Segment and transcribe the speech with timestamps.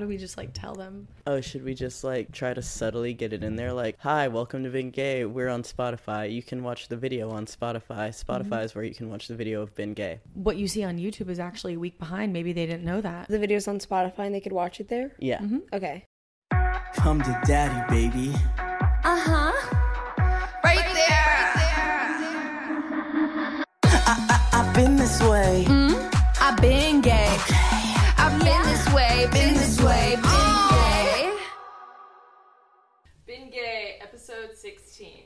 [0.00, 1.06] how do we just like tell them?
[1.26, 3.70] Oh, should we just like try to subtly get it in there?
[3.70, 5.26] Like, hi, welcome to Been Gay.
[5.26, 6.32] We're on Spotify.
[6.32, 8.08] You can watch the video on Spotify.
[8.08, 8.64] Spotify Mm-hmm.
[8.64, 10.20] is where you can watch the video of Been Gay.
[10.32, 12.32] What you see on YouTube is actually a week behind.
[12.32, 13.28] Maybe they didn't know that.
[13.28, 15.12] The video's on Spotify and they could watch it there.
[15.18, 15.40] Yeah.
[15.40, 15.58] Mm-hmm.
[15.74, 16.06] Okay.
[16.94, 18.32] Come to daddy, baby.
[19.04, 19.52] Uh huh.
[20.64, 21.26] Right there.
[24.54, 25.66] I've been this way.
[26.40, 27.26] I've been gay.
[27.28, 27.59] I've been this way,
[29.32, 30.22] been this way, been
[30.70, 31.32] gay.
[33.26, 35.24] Been Gay, episode 16.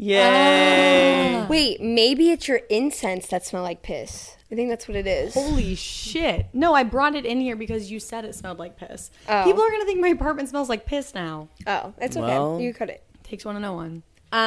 [0.00, 1.34] Yay!
[1.36, 1.46] Ah.
[1.48, 4.36] Wait, maybe it's your incense that smell like piss.
[4.50, 5.34] I think that's what it is.
[5.34, 6.46] Holy shit.
[6.52, 9.10] No, I brought it in here because you said it smelled like piss.
[9.28, 9.44] Oh.
[9.44, 11.48] People are going to think my apartment smells like piss now.
[11.66, 12.26] Oh, it's okay.
[12.26, 13.02] Well- you cut it.
[13.24, 14.02] Takes one to know one.
[14.30, 14.40] Um,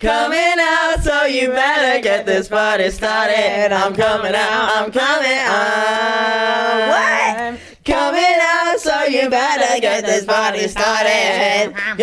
[0.00, 3.72] Coming out, so you better get this party started.
[3.72, 6.88] I'm coming out, I'm coming out.
[6.90, 7.60] What?
[7.84, 11.74] Coming out, so you better get this party started.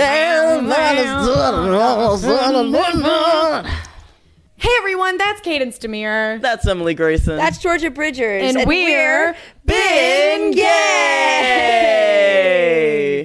[4.55, 6.39] hey everyone, that's Kaydence De Mere.
[6.39, 7.35] That's Emily Gracin.
[7.37, 8.55] That's Georgia Bridgers.
[8.55, 10.61] And we're Been Gay.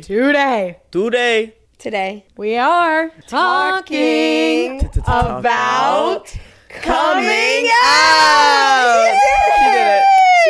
[0.02, 1.54] Today, Today,
[1.86, 6.36] today we are talking about
[6.68, 9.16] coming out.
[9.56, 10.02] She did it.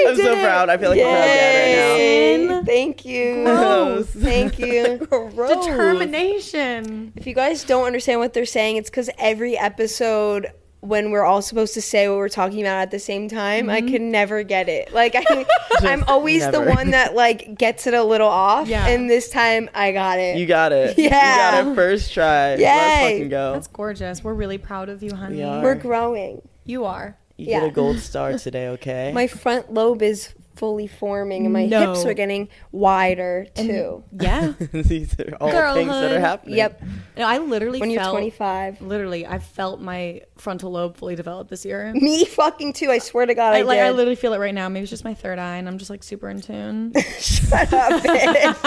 [0.08, 0.70] I'm so proud.
[0.70, 3.44] I feel like a proud dad in Thank you.
[3.44, 4.06] Gross.
[4.12, 4.96] Thank you.
[5.36, 7.12] determination.
[7.16, 10.50] If you guys don't understand what they're saying, it's because every episode
[10.86, 13.80] when we're all supposed to say what we're talking about at the same time, I
[13.80, 13.88] mm-hmm.
[13.88, 14.92] can never get it.
[14.92, 15.46] Like I,
[15.80, 18.86] I'm always the one that like gets it a little off, Yeah.
[18.86, 20.38] and this time I got it.
[20.38, 20.96] You got it.
[20.96, 21.04] Yeah.
[21.04, 22.56] You got it first try.
[22.56, 23.52] Let's fucking go.
[23.52, 24.22] That's gorgeous.
[24.22, 25.36] We're really proud of you, honey.
[25.36, 25.62] We are.
[25.62, 26.46] we're growing.
[26.64, 27.18] You are.
[27.36, 27.60] You yeah.
[27.60, 29.12] get a gold star today, okay?
[29.12, 31.92] My front lobe is fully forming, and my No.
[31.92, 34.02] hips are getting wider too.
[34.12, 34.52] Yeah.
[34.72, 36.12] These are all things that Girlhood.
[36.12, 36.56] are happening.
[36.56, 36.82] Yep.
[37.18, 41.50] no, I literally When you're felt 25, literally I felt my frontal lobe fully developed
[41.50, 41.92] this year.
[41.94, 42.90] me fucking too.
[42.90, 43.96] I swear to God, I, I, like I did.
[43.96, 44.68] literally feel it right now.
[44.68, 46.92] Maybe it's just my third eye, and I'm just like super in tune.
[47.18, 48.64] Shut up, bitch.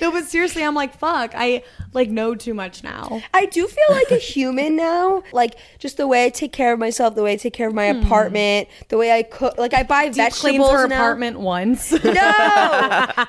[0.00, 1.32] no, but seriously, I'm like, fuck.
[1.34, 1.62] I
[1.92, 3.22] like know too much now.
[3.32, 5.22] I do feel like a human now.
[5.32, 7.74] Like just the way I take care of myself, the way I take care of
[7.74, 8.04] my hmm.
[8.04, 9.58] apartment, the way I cook.
[9.58, 10.94] Like I buy Deep vegetables cleans her now.
[10.96, 11.92] apartment once.
[12.04, 12.10] No,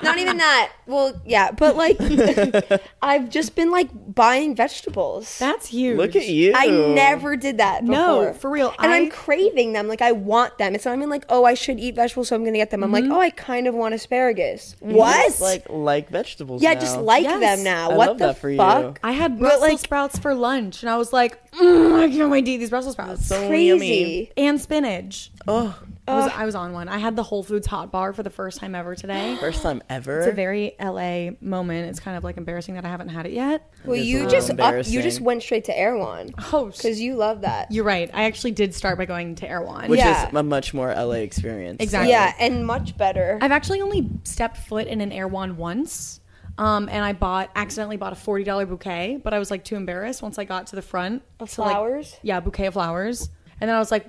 [0.02, 0.72] not even that.
[0.86, 1.98] Well, yeah, but like
[3.02, 5.38] I've just been like buying vegetables.
[5.40, 5.98] That's huge.
[5.98, 6.54] Look at you.
[6.56, 7.96] I never did that before.
[8.28, 8.74] No, for real.
[8.80, 9.88] And I- I'm craving them.
[9.88, 10.76] Like I want them.
[10.76, 12.84] It's not even like, oh, I should eat vegetables, so I'm gonna get them.
[12.84, 14.76] I'm like, oh, I kind of want asparagus.
[14.80, 15.26] What?
[15.26, 16.62] Just, like like vegetables.
[16.62, 16.80] yeah, now.
[16.80, 17.40] just like Yes.
[17.40, 17.92] them now.
[17.92, 18.58] I what love the that for you.
[18.58, 19.00] fuck?
[19.04, 22.30] I had But, Brussels like- sprouts for lunch, and I was like, mm, I can't
[22.30, 23.26] wait to eat these Brussels sprouts.
[23.28, 23.66] so Crazy.
[23.68, 24.32] yummy.
[24.38, 25.32] and spinach.
[25.48, 25.78] Oh,
[26.08, 26.90] I was, I was on one.
[26.90, 29.38] I had the Whole Foods hot bar for the first time ever today.
[29.40, 30.20] first time ever.
[30.20, 31.90] It's a very LA moment.
[31.90, 33.72] It's kind of like embarrassing that I haven't had it yet.
[33.86, 37.16] Well, is a you just up, you just went straight to Erewhon Oh, because you
[37.16, 37.72] love that.
[37.72, 38.10] you're right.
[38.14, 39.90] I actually did start by going to Erewhon.
[39.90, 40.28] which Yeah.
[40.28, 41.78] is a much more LA experience.
[41.82, 42.10] Exactly.
[42.12, 43.40] Yeah, and much better.
[43.42, 46.20] I've actually only stepped foot in an Erewhon once.
[46.58, 49.76] Um, and I bought accidentally bought a forty dollar bouquet, but I was like too
[49.76, 51.24] embarrassed once I got to the front.
[51.40, 52.16] Of to, like- flowers?
[52.22, 53.30] yeah, bouquet of flowers.
[53.62, 54.06] And then I was like,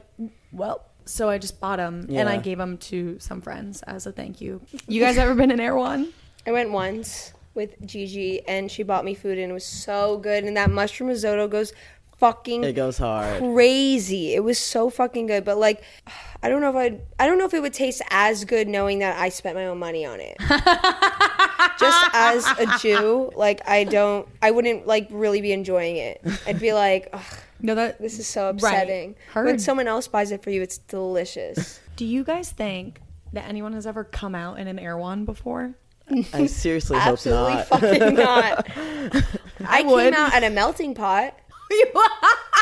[0.52, 4.12] well, so I just bought them and I gave them to some friends as a
[4.12, 4.60] thank you.
[4.88, 6.08] You guys ever been in Erewhon?
[6.46, 10.44] I went once with Gigi, and she bought me food, and it was so good.
[10.44, 11.72] And that mushroom risotto goes
[12.18, 13.38] fucking It goes hard.
[13.40, 14.34] crazy.
[14.34, 15.44] It was so fucking good.
[15.44, 15.82] But like,
[16.42, 18.98] I don't know if I, I don't know if it would taste as good knowing
[19.00, 20.36] that I spent my own money on it.
[21.78, 26.20] Just as a Jew, like I don't, I wouldn't like really be enjoying it.
[26.46, 27.22] I'd be like, Ugh,
[27.64, 29.16] No, that this is so upsetting.
[29.32, 31.80] When someone else buys it for you, it's delicious.
[31.96, 33.00] Do you guys think
[33.32, 35.72] that anyone has ever come out in an Erewhon before?
[36.34, 37.66] I seriously hope Absolutely not.
[37.68, 38.66] fucking not.
[39.66, 40.12] I, would.
[40.12, 41.38] came out at a melting pot.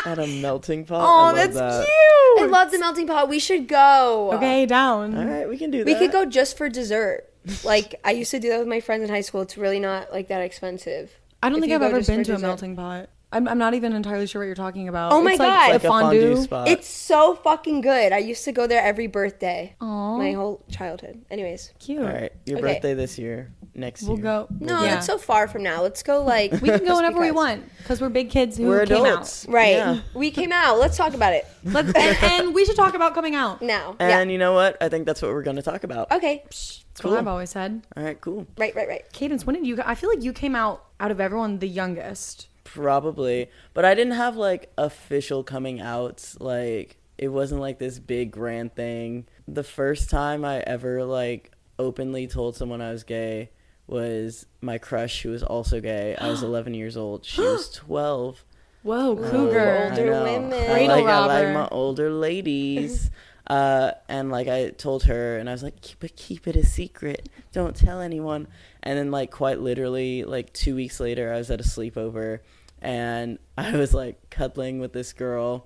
[0.05, 1.01] At a melting pot.
[1.01, 1.87] Oh, I oh, love that's that.
[2.39, 3.27] I love the melting pot.
[3.27, 4.31] We should go.
[4.35, 5.17] Okay, down.
[5.17, 5.85] All right, we can do that.
[5.85, 7.29] We could go just for dessert.
[7.65, 9.41] Like I used to do that with my friends in high school.
[9.41, 11.11] It's really not like that expensive.
[11.41, 13.09] I don't If think I've ever been to a melting pot.
[13.33, 15.11] I'm, I'm not even entirely sure what you're talking about.
[15.11, 15.47] Oh my It's God.
[15.47, 16.41] Like, like a fondue fondue.
[16.43, 16.67] spot.
[16.67, 18.11] It's so fucking good.
[18.13, 19.75] I used to go there every birthday.
[19.81, 20.17] Aw.
[20.17, 21.23] My whole childhood.
[21.31, 21.73] Anyways.
[21.79, 22.01] Cute.
[22.01, 22.73] All right, your Okay.
[22.73, 24.09] birthday this year, next year.
[24.11, 24.23] We'll year.
[24.23, 24.47] go.
[24.59, 24.91] No, Yeah.
[24.95, 25.81] that's so far from now.
[25.81, 28.67] Let's go like We can go just whenever we want because we're big kids who
[28.67, 29.53] We're came adults, out.
[29.53, 29.75] Right.
[29.77, 29.99] Yeah.
[30.13, 30.77] We came out.
[30.79, 31.45] Let's talk about it.
[31.63, 33.61] Let's, and, and we should talk about coming out.
[33.61, 33.95] Now.
[33.99, 34.77] And you know what?
[34.81, 36.07] I think that's what we're going to talk about.
[36.11, 36.17] yeah.
[36.17, 36.43] Okay.
[36.45, 37.09] That's Cool.
[37.11, 37.81] what I've always said.
[37.97, 38.45] All right, cool.
[38.55, 39.03] Right, right, right.
[39.13, 39.79] Kaydence, when did you?
[39.83, 42.49] I feel like you came out out of everyone the youngest.
[42.73, 46.39] Probably, but I didn't have like official coming outs.
[46.39, 49.27] Like it wasn't like this big grand thing.
[49.47, 53.51] the first time I ever like openly told someone I was gay
[53.87, 56.15] was my crush who was also gay.
[56.15, 57.25] I was 11 years old.
[57.25, 58.43] She was 12.
[58.83, 59.89] Whoa, I cougar.
[59.91, 60.23] older know.
[60.23, 60.53] women.
[60.53, 63.09] I Cradle like, I like my older ladies.
[63.47, 66.65] uh, and like I told her, and I was like, keep it, keep it a
[66.65, 67.29] secret.
[67.53, 68.47] Don't tell anyone.
[68.81, 72.39] And then like quite literally, like two weeks later, I was at a sleepover,
[72.83, 75.65] and I was like cuddling with this girl,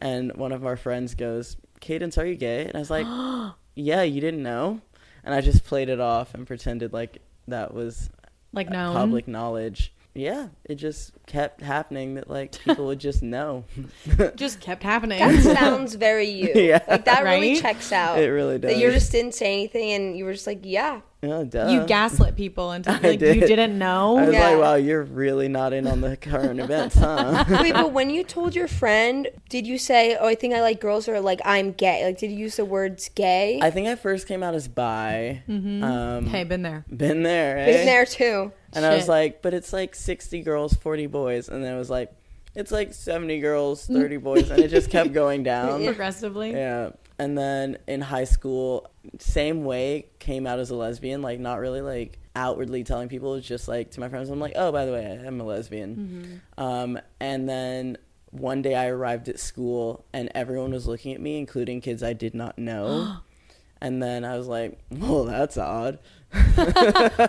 [0.00, 3.06] and one of our friends goes, "Kaydence, are you gay?" And I was like,
[3.74, 4.80] "Yeah, you didn't know."
[5.24, 7.18] And I just played it off and pretended like
[7.48, 8.10] that was
[8.52, 8.92] Like no.
[8.92, 9.92] public knowledge.
[10.14, 13.64] Yeah, it just kept happening that like people would just know.
[14.36, 15.18] Just kept happening.
[15.18, 16.52] That sounds very you.
[16.54, 16.80] Yeah.
[16.88, 18.18] Like that really checks out.
[18.18, 18.72] It really does.
[18.72, 21.00] That you just didn't say anything and you were just like, yeah.
[21.22, 21.68] Oh, duh.
[21.68, 23.46] you gaslit people into I like you did.
[23.48, 24.16] didn't know.
[24.18, 24.48] I was Yeah.
[24.50, 27.44] like, wow, you're really not in on the current events, huh?
[27.60, 30.78] Wait, but when you told your friend, did you say, "Oh, I think I like
[30.80, 32.04] girls," or like "I'm gay"?
[32.04, 33.58] Like, did you use the words "gay"?
[33.60, 35.42] I think I first came out as bi.
[35.48, 36.84] Um, hey, been there.
[36.94, 37.66] been there, eh?
[37.66, 38.52] Been there too.
[38.72, 41.48] And I was like, but it's like 60 girls, 40 boys.
[41.48, 42.12] And then it was like,
[42.54, 44.50] it's like 70 girls, 30 boys.
[44.50, 45.84] And it just kept going down.
[45.84, 46.52] Progressively.
[46.52, 46.90] Yeah.
[47.18, 51.80] And then in high school, same way, came out as a lesbian, like not really
[51.80, 53.32] like outwardly telling people.
[53.32, 55.44] It was just like to my friends, I'm like, oh, by the way, I'm a
[55.44, 56.42] lesbian.
[56.58, 57.96] Um, and then
[58.32, 62.12] one day I arrived at school and everyone was looking at me, including kids I
[62.12, 63.16] did not know.
[63.80, 65.98] and then I was like, well, that's odd.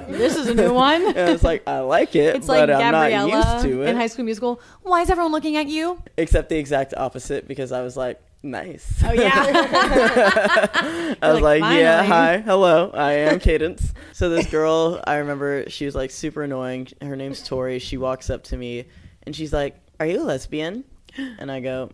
[0.07, 1.05] This is a new one.
[1.05, 3.81] And I was like, I like it, It's like but I'm not Gabriella used to
[3.83, 3.89] it.
[3.89, 4.59] in High School Musical.
[4.81, 6.01] Why is everyone looking at you?
[6.17, 9.01] Except the exact opposite because I was like, nice.
[9.05, 9.31] Oh yeah.
[11.21, 13.93] I was like, like, yeah, hi, hello, I am Kaydence.
[14.13, 16.87] so this girl, I remember she was like super annoying.
[17.01, 17.79] Her name's Tori.
[17.79, 18.85] She walks up to me
[19.23, 20.83] and she's like, Are you a lesbian?
[21.17, 21.91] And I go,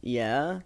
[0.00, 0.60] Yeah.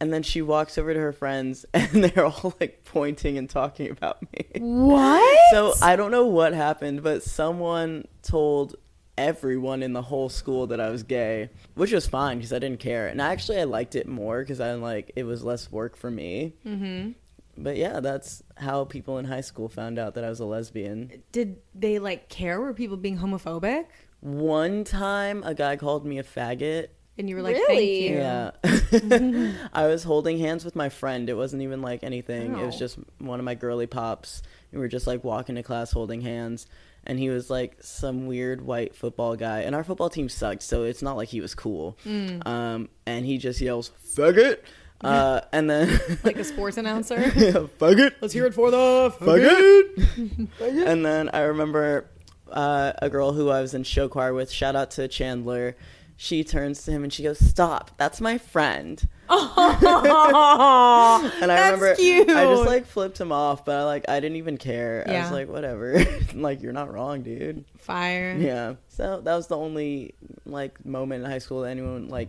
[0.00, 3.90] And then she walks over to her friends and they're all like pointing and talking
[3.90, 4.46] about me.
[4.58, 5.40] what?
[5.52, 8.76] So I don't know what happened, but someone told
[9.16, 12.80] everyone in the whole school that I was gay, which was fine because I didn't
[12.80, 13.06] care.
[13.06, 16.54] And actually, I liked it more because I'm like it was less work for me.
[16.66, 17.12] Mm-hmm.
[17.56, 21.22] But yeah, that's how people in high school found out that I was a lesbian.
[21.30, 22.60] Did they like care?
[22.60, 23.86] Were people being homophobic?
[24.20, 26.88] One time, a guy called me a faggot.
[27.16, 28.08] And you were like, Really?
[28.08, 29.50] thank you.
[29.50, 29.52] Yeah.
[29.72, 31.28] I was holding hands with my friend.
[31.30, 32.58] It wasn't even like anything.
[32.58, 34.42] It was just one of my girly pops.
[34.72, 36.66] We were just like walking to class holding hands.
[37.06, 39.60] And he was like some weird white football guy.
[39.60, 41.96] And our football team sucked, so it's not like he was cool.
[42.06, 44.58] Um, and he just yells, faggot.
[45.00, 47.16] Uh, and then, like a sports announcer.
[47.36, 48.14] yeah, faggot.
[48.22, 50.48] Let's hear it for the Faggot.
[50.86, 52.08] and then I remember
[52.50, 54.50] uh, a girl who I was in show choir with.
[54.50, 55.76] Shout out to Chandler.
[56.16, 57.92] She turns to him and she goes, "Stop!
[57.96, 62.30] That's my friend." Oh, and I That's remember cute.
[62.30, 65.04] I just like flipped him off, but I like I didn't even care.
[65.08, 66.04] I was like, whatever.
[66.34, 67.64] like you're not wrong, dude.
[67.78, 68.36] Fire.
[68.38, 68.74] Yeah.
[68.88, 70.14] So that was the only
[70.44, 72.28] like moment in high school that anyone like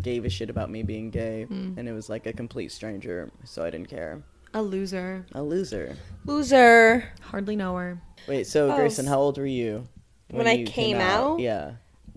[0.00, 1.74] gave a shit about me being gay, Hmm.
[1.76, 4.22] and it was like a complete stranger, so I didn't care.
[4.54, 5.26] A loser.
[5.32, 5.96] A loser.
[6.24, 7.10] Loser.
[7.20, 8.00] Hardly know her.
[8.28, 9.86] Wait, so Oh, Gracin, how old were you
[10.30, 11.40] When I you came out?
[11.40, 11.72] Yeah.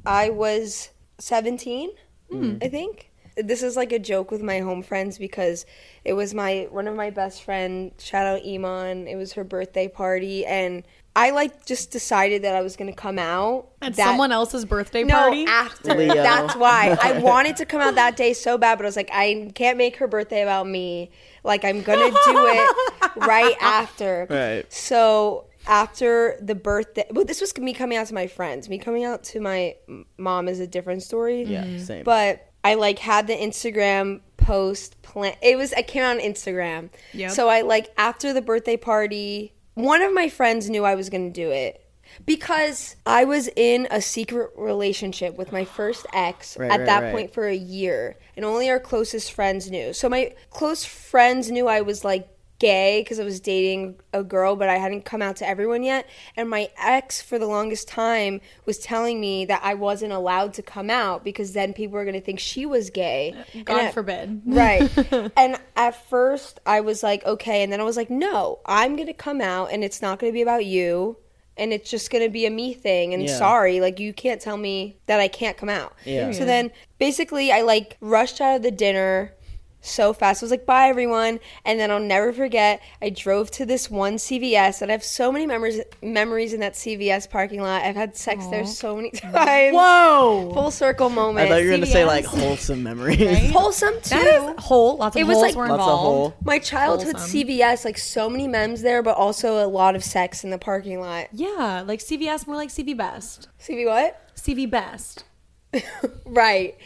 [0.06, 0.90] I was
[1.20, 1.92] 17,
[2.30, 2.58] hmm.
[2.62, 3.12] I think.
[3.38, 5.66] This is like a joke with my home friends because
[6.04, 9.08] it was my one of my best friend, shout out Iman.
[9.08, 10.84] It was her birthday party and
[11.16, 14.64] I like just decided that I was going to come out At that- someone else's
[14.64, 15.46] birthday no, party.
[15.46, 15.94] after.
[15.94, 16.14] Leo.
[16.14, 16.98] That's why.
[17.02, 19.78] I wanted to come out that day so bad, but I was like, I can't
[19.78, 21.12] make her birthday about me.
[21.44, 24.28] Like, I'm going to do it right after.
[24.30, 24.72] Right.
[24.72, 28.68] So, after the birthday, well, this was me coming out to my friends.
[28.68, 29.76] Me coming out to my
[30.18, 31.44] mom is a different story.
[31.44, 31.78] Yeah.
[31.78, 32.04] Same.
[32.04, 35.36] But I like had the Instagram post plan.
[35.42, 36.90] It was I came out on Instagram.
[37.14, 37.32] Yep.
[37.32, 41.32] So I like after the birthday party, one of my friends knew I was going
[41.32, 41.86] to do it
[42.26, 47.00] because I was in a secret relationship with my first ex Right, at right, that
[47.04, 47.14] right.
[47.14, 49.94] point for a year, and only our closest friends knew.
[49.94, 52.28] So my close friends knew I was like
[52.60, 56.08] gay because I was dating a girl, but I hadn't come out to everyone yet.
[56.36, 60.62] And my ex, for the longest time, was telling me that I wasn't allowed to
[60.62, 63.34] come out because then people were going to think she was gay.
[63.38, 64.42] Uh, and God at- forbid.
[64.46, 64.90] Right.
[65.38, 67.64] and at first, I was like, okay.
[67.64, 70.32] And then I was like, no, I'm going to come out and it's not going
[70.32, 71.18] to be about you.
[71.56, 73.14] And it's just going to be a me thing.
[73.14, 73.38] And Yeah.
[73.38, 75.94] sorry, like, you can't tell me that I can't come out.
[76.06, 76.32] Yeah.
[76.32, 79.34] So then basically, I like rushed out of the dinner
[79.82, 80.44] so fast.
[80.44, 81.40] I was like, bye everyone.
[81.66, 85.32] And then I'll never forget, I drove to this one CVS and I have so
[85.32, 87.84] many memories memories in that CVS parking lot.
[87.84, 89.74] I've had sex there so many times.
[89.76, 90.52] Whoa.
[90.54, 91.46] Full circle moment.
[91.48, 93.52] I thought you were gonna say like wholesome memories.
[93.52, 94.10] Wholesome too.
[94.16, 94.98] That is whole.
[94.98, 96.46] Lots of It was like- were Lots of involved.
[96.46, 97.40] My childhood Wholesome.
[97.42, 101.00] CVS, like so many memes there, but also a lot of sex in the parking
[101.00, 101.28] lot.
[101.32, 103.48] Yeah, like CVS, more like CV Best.
[103.60, 104.22] CV what?
[104.36, 105.24] CV Best.
[106.26, 106.78] Right.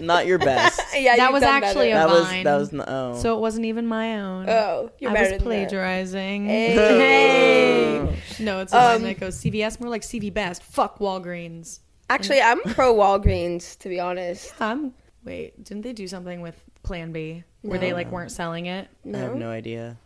[0.00, 0.80] Not your best.
[0.94, 2.04] yeah, That was actually better.
[2.06, 2.44] a that was Vine.
[2.44, 3.16] that was n- oh.
[3.16, 4.48] So it wasn't even my own.
[4.48, 5.44] Oh, you're I better was than that.
[5.44, 6.46] plagiarizing.
[6.46, 8.14] Hey.
[8.40, 10.62] No, it's a line Um, that goes CVS, more like CV Best.
[10.62, 11.80] Fuck Walgreens.
[12.10, 14.52] Actually, I'm pro Walgreens, to be honest.
[14.60, 16.54] Um, wait, didn't they do something with
[16.84, 18.88] Plan B where they like weren't selling it?
[19.04, 19.18] No.
[19.18, 19.96] I have no idea.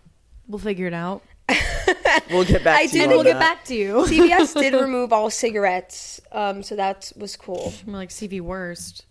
[0.49, 1.23] We'll figure it out.
[2.31, 3.03] We'll get back I to you.
[3.03, 3.95] I did on We'll get back to you.
[4.07, 7.73] CVS did remove all cigarettes, um, so that was cool.
[7.87, 9.05] More like CV Worst.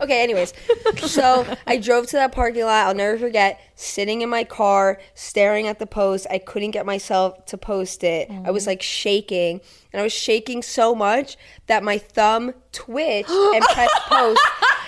[0.00, 0.52] Okay, anyways,
[0.96, 2.86] so I drove to that parking lot.
[2.86, 6.26] I'll never forget sitting in my car, staring at the post.
[6.30, 8.30] I couldn't get myself to post it.
[8.44, 9.60] I was like shaking,
[9.92, 14.40] and I was shaking so much that my thumb twitched and pressed post.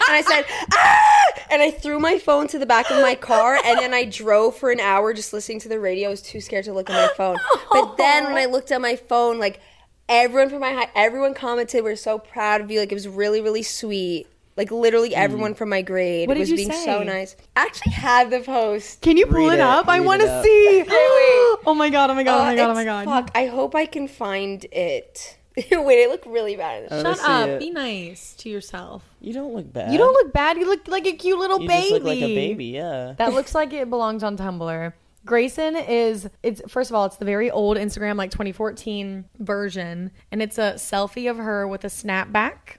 [0.09, 0.99] And I said, ah!
[1.50, 4.57] And I threw my phone to the back of my car, and then I drove
[4.57, 6.09] for an hour just listening to the radio.
[6.09, 7.37] I was too scared to look at my phone.
[7.73, 9.61] But then when I looked at my phone, like
[10.09, 13.40] everyone from my high, everyone commented, "We're so proud of you." Like it was really,
[13.40, 14.26] really sweet.
[14.57, 16.85] Like literally everyone from my grade What did was you being say?
[16.85, 17.35] so nice.
[17.57, 19.00] I actually have the post.
[19.00, 19.88] Can you pull Read it it, up?
[19.88, 20.45] I read want it to up.
[20.45, 20.78] see.
[20.83, 20.87] wait.
[21.66, 22.11] Oh my god!
[22.11, 22.40] Oh my god!
[22.40, 22.71] Oh my god!
[22.71, 23.04] Oh my god!
[23.07, 25.37] Fuck, I hope I can find it.
[25.73, 26.88] Wait, I look really bad.
[26.90, 27.49] I wanna Shut up!
[27.49, 27.59] it.
[27.61, 29.05] Be nice to yourself.
[29.21, 29.93] You don't look bad.
[29.93, 30.57] You don't look bad.
[30.57, 31.81] You look like a cute little You baby.
[31.83, 32.67] just look like a baby.
[32.67, 33.14] Yeah.
[33.19, 34.93] That looks like it belongs on Tumblr.
[35.26, 40.40] Gracin is it's first of all, it's the very old Instagram like 2014 version and
[40.43, 42.76] it's a selfie of her with a snapback,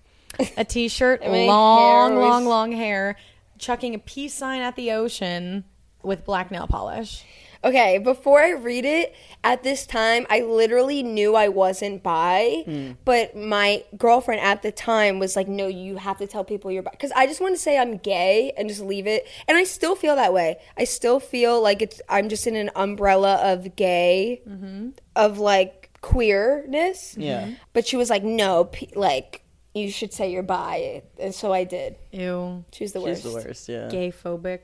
[0.58, 3.16] a t-shirt, long hair was- long long hair,
[3.60, 5.66] chucking a peace sign at the ocean
[6.02, 7.24] with black nail polish.
[7.64, 9.14] Okay, before I read it,
[9.44, 12.92] at this time, I literally knew I wasn't bi, Hmm.
[13.06, 16.82] but my girlfriend at the time was like, no, you have to tell people you're
[16.82, 16.90] bi.
[16.92, 19.28] Because I just want to say I'm gay and just leave it.
[19.48, 20.58] And I still feel that way.
[20.76, 24.42] I still feel like it's, I'm just in an umbrella of gay,
[25.16, 27.16] of like queerness.
[27.18, 27.52] Yeah.
[27.74, 31.04] But she was like, no, pe- like, you should say you're bi.
[31.20, 31.96] And so I did.
[32.12, 32.66] Ew.
[32.72, 33.22] She's the She's worst.
[33.24, 33.70] She's the worst.
[33.70, 33.88] Yeah.
[33.90, 34.62] Gay phobic.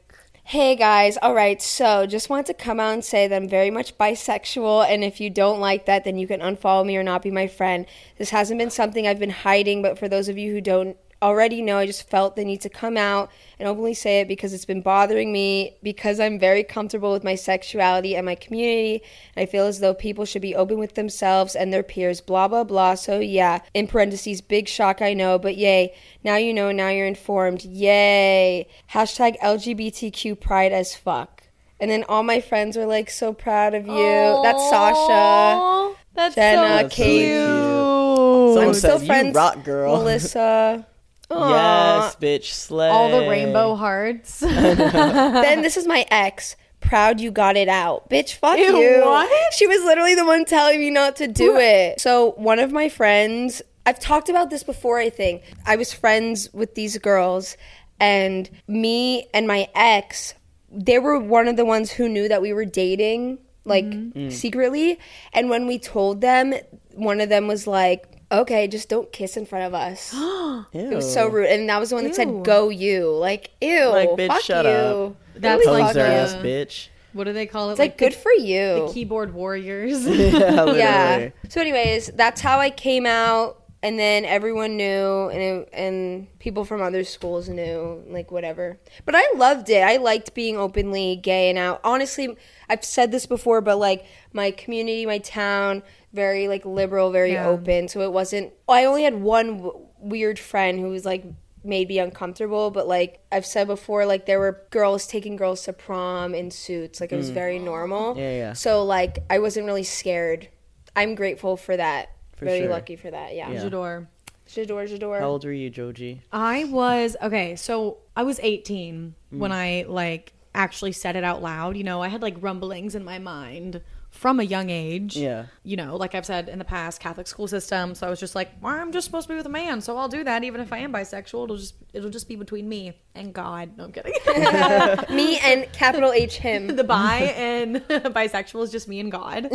[0.52, 3.70] Hey guys, all right, so just want to come out and say that I'm very
[3.70, 7.22] much bisexual, and if you don't like that, then you can unfollow me or not
[7.22, 7.86] be my friend.
[8.18, 11.62] This hasn't been something I've been hiding, but for those of you who don't already
[11.62, 14.66] know, I just felt the need to come out and openly say it because it's
[14.66, 19.02] been bothering me, because I'm very comfortable with my sexuality and my community,
[19.36, 22.48] and I feel as though people should be open with themselves and their peers, blah,
[22.48, 22.96] blah, blah.
[22.96, 27.08] So, yeah, in parentheses, big shock, I know, but yay, now you know, now you're
[27.08, 27.64] informed.
[27.66, 28.68] Yay.
[28.92, 31.44] Hashtag LGBTQ pride as fuck.
[31.80, 34.42] And then all my friends were like, so proud of you.
[34.44, 35.96] That's Sasha.
[36.16, 37.26] That's Jenna, so That's Kate.
[37.26, 37.38] cute.
[37.38, 39.36] Someone I'm still said, "You friends.
[39.36, 40.88] rock, girl." Melissa.
[41.30, 42.90] Yes, bitch, slay.
[42.90, 44.40] All the rainbow hearts.
[44.42, 46.56] then this is my ex.
[46.80, 48.10] Proud you got it out.
[48.10, 49.02] Bitch, fuck Ew, you.
[49.04, 49.54] what?
[49.54, 52.00] She was literally the one telling me not to do it.
[52.00, 55.42] So one of my friends, I've talked about this before, I think.
[55.66, 57.58] I was friends with these girls,
[58.00, 60.34] and me and my ex,
[60.72, 64.30] they were one of the ones who knew that we were dating, like Mm-hmm.
[64.30, 65.00] secretly.
[65.34, 66.54] And when we told them,
[66.94, 70.14] one of them was like, Okay, just don't kiss in front of us.
[70.74, 72.16] It was so rude, and that was the one that Ew.
[72.16, 74.72] said "Go you." Like, ew, Like, bitch, fuck shut you.
[74.72, 75.16] up.
[75.36, 76.14] That's Really like fuck Poser you.
[76.14, 76.88] ass bitch.
[77.14, 77.74] what do they call it?
[77.74, 78.88] It's like, good the, for you.
[78.88, 80.04] the keyboard warriors.
[80.08, 80.14] Yeah,
[80.64, 80.80] literally.
[80.80, 81.30] yeah.
[81.50, 86.66] So, anyways, that's how I came out, and then everyone knew, and it, and people
[86.66, 88.78] from other schools knew, like whatever.
[89.06, 89.82] But I loved it.
[89.84, 91.80] I liked being openly gay and out.
[91.84, 92.36] Honestly,
[92.68, 95.82] I've said this before, but like my community, my town,
[96.24, 97.48] very like liberal, very Yeah.
[97.48, 97.88] open.
[97.88, 98.52] So it wasn't.
[98.68, 101.24] I only had one w- weird friend who was like
[101.64, 105.74] made me uncomfortable but like i've said before like there were girls taking girls to
[105.74, 108.18] prom in suits like it was very normal Mm.
[108.20, 108.54] Yeah, yeah.
[108.54, 110.48] so like i wasn't really scared
[110.96, 112.04] i'm grateful for that
[112.38, 112.70] For very sure.
[112.70, 113.64] lucky for that yeah, Yeah.
[113.64, 114.08] Jador.
[114.48, 115.20] Jador, Jador.
[115.20, 116.22] How old were you, Joji?
[116.32, 121.76] I was okay, so I was 18 when I like actually said it out loud.
[121.76, 123.82] You know, I had like rumblings in my mind
[124.18, 125.16] from a young age.
[125.16, 125.46] Yeah.
[125.64, 127.94] You know, like I've said in the past, Catholic school system.
[127.96, 129.98] So I was just like, well, I'm just supposed to be with a man, so
[129.98, 130.44] I'll do that.
[130.44, 133.78] Even if I am bisexual, it'll just it'll just be between me and God.
[133.78, 134.14] No, I'm kidding.
[135.16, 139.52] me and capital h him the bi and bisexual is just me and God.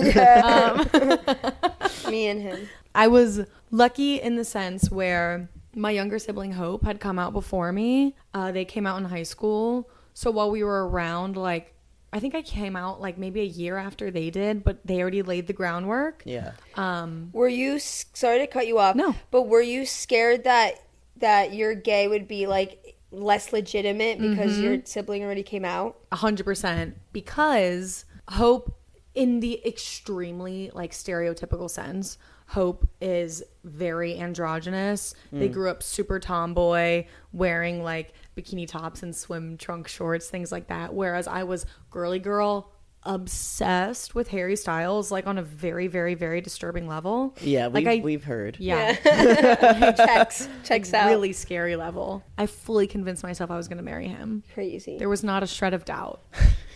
[2.09, 3.40] me and him I was
[3.71, 8.14] lucky in the sense where my younger sibling Hope had come out before me.
[8.35, 9.88] Uh, they came out in high school.
[10.14, 11.75] So while we were around, like,
[12.12, 15.23] I think I came out like maybe a year after they did, but they already
[15.23, 16.23] laid the groundwork.
[16.26, 16.52] Yeah.
[16.76, 18.97] Um, were you sorry to cut you off?
[18.97, 19.14] No.
[19.31, 20.75] But were you scared that
[21.19, 24.62] that your gay would be like less legitimate because mm-hmm.
[24.62, 25.97] your sibling already came out?
[26.12, 28.78] A hundred percent because hope
[29.14, 35.14] in the extremely like stereotypical sense hope is very androgynous.
[35.33, 35.52] They mm.
[35.52, 40.92] grew up super tomboy wearing like bikini tops and swim trunk shorts things like that.
[40.92, 42.73] Whereas i was girly girl
[43.04, 47.99] obsessed with harry styles like on a very very very disturbing level Yeah, we've, like
[47.99, 48.56] I, we've heard.
[48.61, 48.92] yeah,
[49.97, 51.09] Checks checks out.
[51.09, 54.99] really scary level i fully convinced myself i was going to marry him crazy.
[54.99, 56.23] there was not a shred of doubt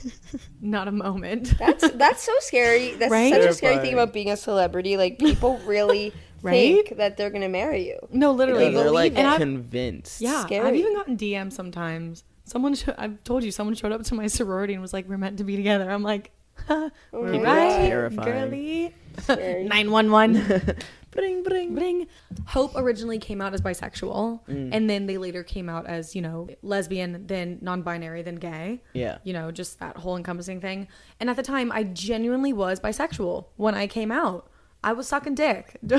[0.61, 2.93] not a moment That's that's so scary.
[2.95, 3.33] That's Right?
[3.33, 4.97] such a scary thing about being a celebrity.
[4.97, 6.85] Like people really Right?
[6.87, 7.99] think that they're gonna marry you.
[8.13, 8.67] No, literally.
[8.67, 10.21] Yeah, they're like and I've, convinced.
[10.21, 12.23] yeah, I've even gotten DMs sometimes.
[12.47, 15.19] Someone, sh- I've told you, someone showed up to my sorority and was like, "We're
[15.19, 16.31] meant to be together." I'm like,
[16.67, 18.25] huh, my right, terrifying.
[18.29, 18.95] girly.
[19.69, 20.35] Nine one one.
[21.13, 21.75] Bring, bring.
[21.75, 22.09] Bring.
[22.47, 24.69] Hope originally came out as bisexual, Mm.
[24.73, 28.83] and then they later came out as you know lesbian, then non-binary, then gay.
[28.93, 29.17] Yeah.
[29.25, 30.89] you know, just that whole encompassing thing.
[31.19, 34.51] And at the time, I genuinely was bisexual when I came out.
[34.87, 35.77] I was sucking dick.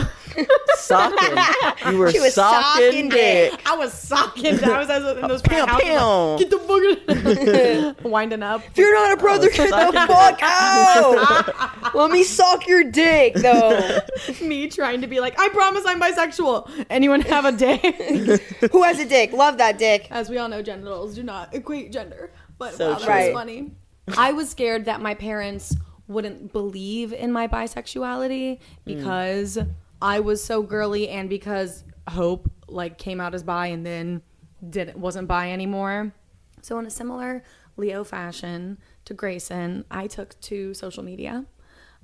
[0.77, 1.37] Socking.
[1.91, 3.61] You were She was socking socking dick.
[3.65, 4.63] I was socking.
[4.63, 6.39] I was in those Pew, frat like.
[6.39, 8.61] Get the fuck winding up.
[8.65, 11.93] If you're not a brother, get the fuck out.
[11.95, 13.99] Let me suck your dick, though.
[14.41, 16.85] me trying to be like, I promise I'm bisexual.
[16.89, 17.81] Anyone have a dick?
[18.71, 19.33] Who has a dick?
[19.33, 20.07] Love that dick.
[20.11, 22.31] As we all know, genitals do not equate gender.
[22.57, 23.13] But So wow, that true.
[23.13, 23.71] Was funny.
[24.17, 25.75] I was scared that my parents
[26.07, 28.63] wouldn't believe in my bisexuality hmm.
[28.85, 29.57] because
[30.01, 34.21] I was so girly and because Hope like came out as bi and then
[34.67, 36.13] didn't wasn't bi anymore.
[36.61, 37.43] So in a similar
[37.75, 41.45] Leo fashion to Gracin, I took to social media.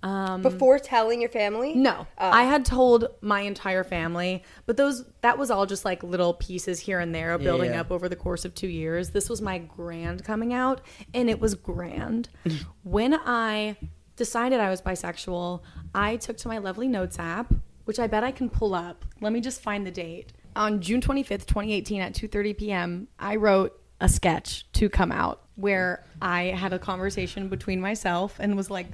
[0.04, 1.74] Um, Before telling your family?
[1.74, 2.30] No, oh.
[2.30, 6.82] I had told my entire family, but those that was all just like little pieces
[6.82, 7.80] here and there building yeah.
[7.80, 9.12] up over the course of two years.
[9.12, 10.82] This was my grand coming out,
[11.14, 12.28] and it was grand.
[12.84, 13.78] when I
[14.16, 15.62] decided I was bisexual,
[15.94, 17.54] I took to my lovely notes app,
[17.86, 19.06] which I bet I can pull up.
[19.22, 20.34] Let me just find the date.
[20.56, 24.90] On June twenty fifth, twenty eighteen, at two thirty p.m., I wrote a sketch to
[24.90, 28.88] come out where I had a conversation between myself and was like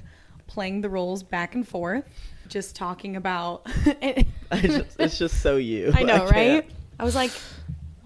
[0.46, 2.04] playing the roles back and forth,
[2.48, 3.66] just talking about.
[4.50, 5.92] I just, it's just so you.
[5.94, 6.32] I know, can't.
[6.32, 6.70] right?
[6.98, 7.30] I was like,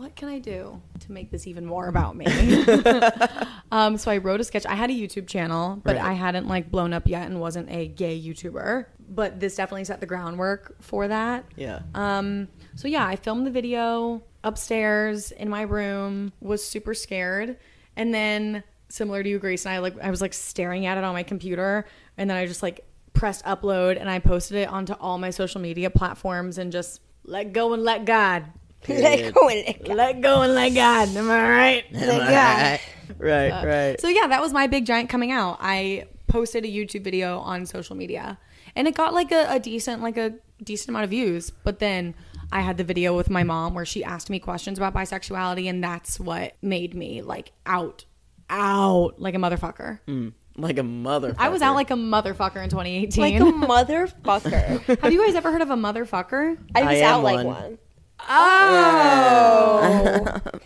[0.04, 2.26] what can I do to make this even more about me?
[3.72, 4.66] um, so I wrote a sketch.
[4.66, 6.04] I had a YouTube channel, but Right.
[6.04, 8.84] I hadn't like blown up yet and wasn't a gay YouTuber.
[9.08, 11.46] But this definitely set the groundwork for that.
[11.56, 11.80] Yeah.
[11.94, 17.56] Um, so yeah, I filmed the video upstairs in my room, was super scared.
[17.96, 21.04] And then similar to you, Grace, and I like I was like staring at it
[21.04, 21.86] on my computer
[22.18, 25.62] and then I just like pressed upload and I posted it onto all my social
[25.62, 28.44] media platforms and just let go and let God.
[28.88, 29.94] Let go and let go.
[29.94, 31.08] Let go and let God.
[31.16, 31.84] Am I right?
[31.92, 33.14] Let go.
[33.18, 34.00] right, uh, right.
[34.00, 35.58] So yeah, that was my big giant coming out.
[35.60, 38.38] I posted a YouTube video on social media,
[38.74, 41.50] and it got like a, a decent like a decent amount of views.
[41.50, 42.14] But then
[42.52, 45.82] I had the video with my mom where she asked me questions about bisexuality, and
[45.82, 48.04] that's what made me like out,
[48.50, 50.00] out like a motherfucker.
[50.06, 51.34] Hmm, like a mother.
[51.38, 53.22] I was out like a motherfucker in 2018.
[53.22, 55.00] Like a motherfucker.
[55.02, 56.58] Have you guys ever heard of a motherfucker?
[56.74, 57.78] I was I am out like one.
[58.26, 58.38] One.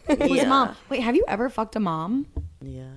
[0.08, 0.48] Oh, who's Yeah.
[0.48, 0.76] mom?
[0.88, 2.26] Wait, have you ever fucked a mom?
[2.62, 2.92] Yeah.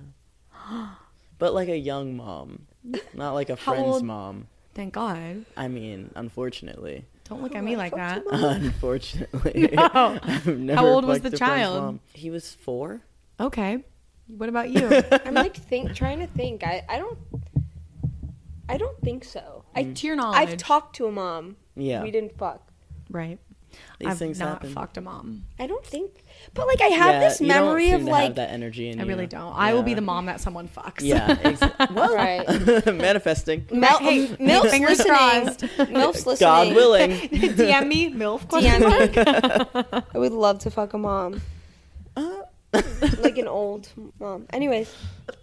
[1.38, 2.68] But like a young mom,
[3.14, 4.04] not like a friend's old?
[4.04, 4.48] mom.
[4.74, 5.46] Thank God.
[5.58, 7.06] I mean, unfortunately.
[7.26, 8.24] Don't look at me like that.
[8.32, 9.70] Unfortunately.
[9.74, 10.20] No.
[10.22, 12.00] I've never How old was the child?
[12.14, 13.02] He was four.
[13.40, 13.84] Okay.
[14.28, 15.02] What about you?
[15.26, 16.64] I'm like think trying to think.
[16.64, 17.18] I, I don't
[18.70, 19.66] I don't think so.
[19.76, 19.96] I mm.
[19.96, 20.38] to your knowledge.
[20.40, 21.58] I've talked to a mom.
[21.76, 22.04] Yeah.
[22.04, 22.62] We didn't fuck.
[23.10, 23.40] Right.
[24.00, 24.74] These I've things not happen.
[24.74, 25.44] fucked a mom.
[25.60, 28.08] I don't think but like I have Yeah, this you don't memory seem of to
[28.12, 29.10] like have that energy in I you.
[29.10, 29.54] really don't.
[29.56, 31.02] I will be the mom that someone fucks.
[31.02, 31.38] Yeah.
[31.44, 31.62] Ex-
[31.94, 32.86] well, right.
[32.88, 33.66] manifesting.
[33.72, 35.16] Mel- Hey, MILF's fingers listening.
[35.16, 35.60] crossed.
[35.92, 36.38] MILF's listening.
[36.50, 37.12] God willing.
[37.12, 39.94] DM me, MILF question DM mark.
[39.94, 40.04] me.
[40.14, 41.42] I would love to fuck a mom.
[42.16, 42.42] Uh.
[43.20, 44.46] like an old mom.
[44.52, 44.94] Anyways,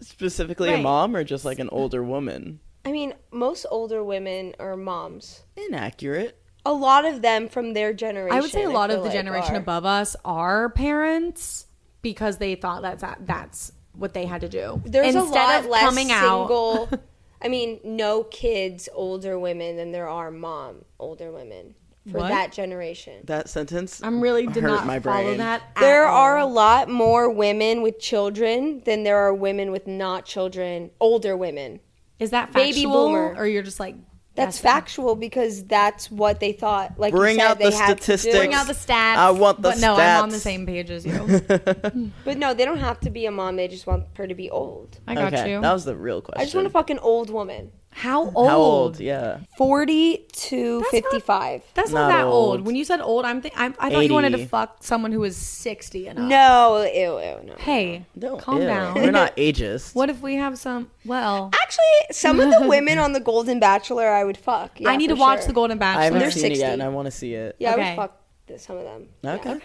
[0.00, 2.58] Specifically a mom or just like an older woman?
[2.84, 5.42] I mean, most older women are moms.
[5.56, 6.40] Inaccurate.
[6.68, 8.36] A lot of them from their generation.
[8.36, 9.58] I would say a lot of the like, generation are.
[9.58, 11.66] above us are parents
[12.02, 14.80] because they thought that's that's what they had to do.
[14.84, 16.48] There's a lot of less coming out.
[16.48, 16.90] single.
[17.42, 21.74] I mean, no kids older women than there are mom older women.
[22.10, 22.28] for What?
[22.28, 23.22] that generation.
[23.24, 24.00] That sentence.
[24.02, 25.38] I'm really did hurt not my follow brain.
[25.38, 25.62] that.
[25.76, 26.16] at There all.
[26.22, 31.36] are a lot more women with children than there are women with not children, older
[31.36, 31.80] women.
[32.18, 33.34] Is that baby factual, boomer.
[33.36, 33.94] or you're just like
[34.38, 34.62] That's guessing?
[34.70, 36.98] factual because that's what they thought.
[36.98, 38.02] Like you Bring said, out they the had to do.
[38.02, 38.36] statistics.
[38.36, 39.16] Bring out the stats.
[39.16, 41.12] I want the but no, I'm on the same page as you.
[42.24, 43.56] But no, they don't have to be a mom.
[43.56, 44.98] They just want her to be old.
[45.06, 45.60] I got okay, you.
[45.60, 46.40] that was the real question.
[46.40, 47.72] I just want a fucking old woman.
[47.90, 48.48] How old?
[48.48, 49.00] How old?
[49.00, 49.38] Yeah.
[49.56, 51.62] 40 to That's 55.
[51.74, 52.58] That's not, Not that old.
[52.58, 52.66] old.
[52.66, 55.18] When you said old, I'm think I, I thought you wanted to fuck someone who
[55.20, 56.24] was 60 and up.
[56.26, 57.54] No, ew, ew, no.
[57.58, 58.66] Hey, Don't, calm ew.
[58.68, 58.94] down.
[58.94, 59.94] We're not ageist.
[59.96, 60.90] What if we have some?
[61.04, 64.80] Well, Actually, some of the women on The Golden Bachelor I would fuck.
[64.80, 65.48] Yeah, I need for to watch sure.
[65.48, 66.00] The Golden Bachelor.
[66.02, 66.14] I Bachelor.
[66.18, 66.54] haven't They're seen 60.
[66.54, 67.56] it yet, and I want to see it.
[67.58, 68.22] Yeah, I would fuck
[68.58, 69.08] some of them.
[69.24, 69.58] Okay.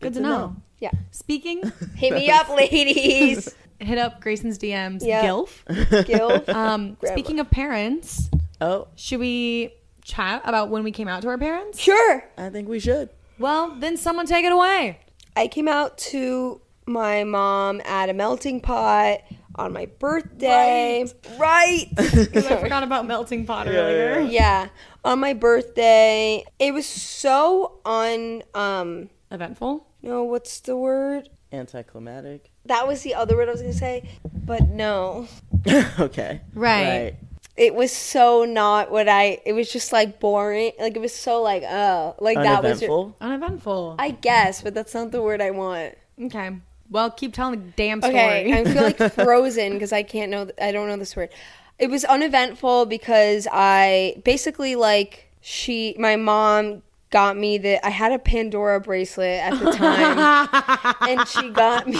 [0.00, 0.36] Good to to know.
[0.38, 0.56] know.
[0.80, 0.90] Yeah.
[1.12, 1.62] Speaking,
[1.96, 3.54] Hit me up, ladies.
[3.84, 5.00] Hit up Gracin's DMs.
[5.04, 5.24] Yeah.
[5.24, 6.06] Gilf.
[6.06, 6.32] Gil.
[6.54, 7.14] Um, Grandma.
[7.14, 11.78] speaking of parents, Oh, should we chat about when we came out to our parents?
[11.78, 12.24] Sure.
[12.38, 13.10] I think we should.
[13.38, 15.00] Well, then someone take it away.
[15.36, 19.18] I came out to my mom at a melting pot
[19.56, 21.04] on my birthday.
[21.38, 21.86] Right.
[21.96, 24.20] Because I forgot about melting pot earlier.
[24.20, 24.68] yeah.
[25.04, 26.44] On my birthday.
[26.58, 29.86] It was so un um Eventful.
[30.02, 31.28] no, what's the word?
[31.54, 32.50] Anticlimactic.
[32.66, 34.08] That was the other word I was gonna say.
[34.32, 35.28] But no.
[35.98, 36.40] okay.
[36.54, 36.84] Right.
[36.84, 37.16] Right.
[37.56, 40.72] It was so not what I it was just like boring.
[40.78, 43.16] Like it was so like oh like that was your, Uneventful.
[43.20, 43.96] Uneventful.
[43.98, 45.94] I guess, but that's not the word I want.
[46.20, 46.56] okay.
[46.90, 48.14] Well, keep telling the damn story.
[48.14, 50.50] Okay, I feel like frozen because I can't know.
[50.60, 51.30] I don't know this word.
[51.78, 56.82] It was uneventful because I basically like she, my mom
[57.14, 61.94] got me that I had a Pandora bracelet at the time, and she got me.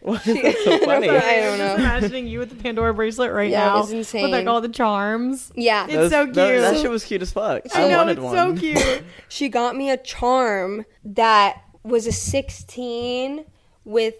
[0.00, 1.08] Why is that so funny?
[1.08, 1.76] I don't know.
[1.76, 3.76] imagining you with the Pandora bracelet right Yeah, it now.
[3.80, 4.24] was insane.
[4.24, 5.50] With like all the charms.
[5.54, 6.82] Yeah, It's so That- that- That, cute.
[6.82, 7.62] shit was cute as fuck.
[7.74, 8.34] I I, know, wanted it's one.
[8.34, 9.02] so cute.
[9.28, 13.44] she got me a charm that was a 16
[13.86, 14.14] with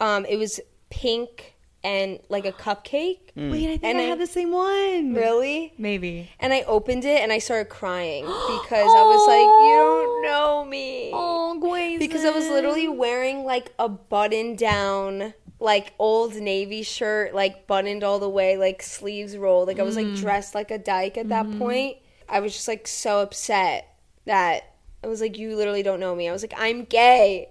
[0.00, 3.30] um it was pink and like a cupcake.
[3.34, 3.50] Hmm.
[3.50, 5.14] Wait, I think And I I- had the same one.
[5.14, 5.72] really?
[5.78, 6.30] Maybe.
[6.38, 10.64] and i opened it and i started crying because i was like you don't know
[10.64, 11.10] me.
[11.12, 11.98] Oh, Gwayson.
[11.98, 18.02] because i was literally wearing like a button down like old navy shirt like buttoned
[18.02, 19.68] all the way like sleeves rolled.
[19.68, 20.18] Like i was like mm.
[20.18, 21.58] dressed like a dyke at that mm-hmm.
[21.58, 21.96] point.
[22.28, 23.86] I was just like so upset
[24.26, 26.28] that i was like you literally don't know me.
[26.28, 27.48] I was like i'm gay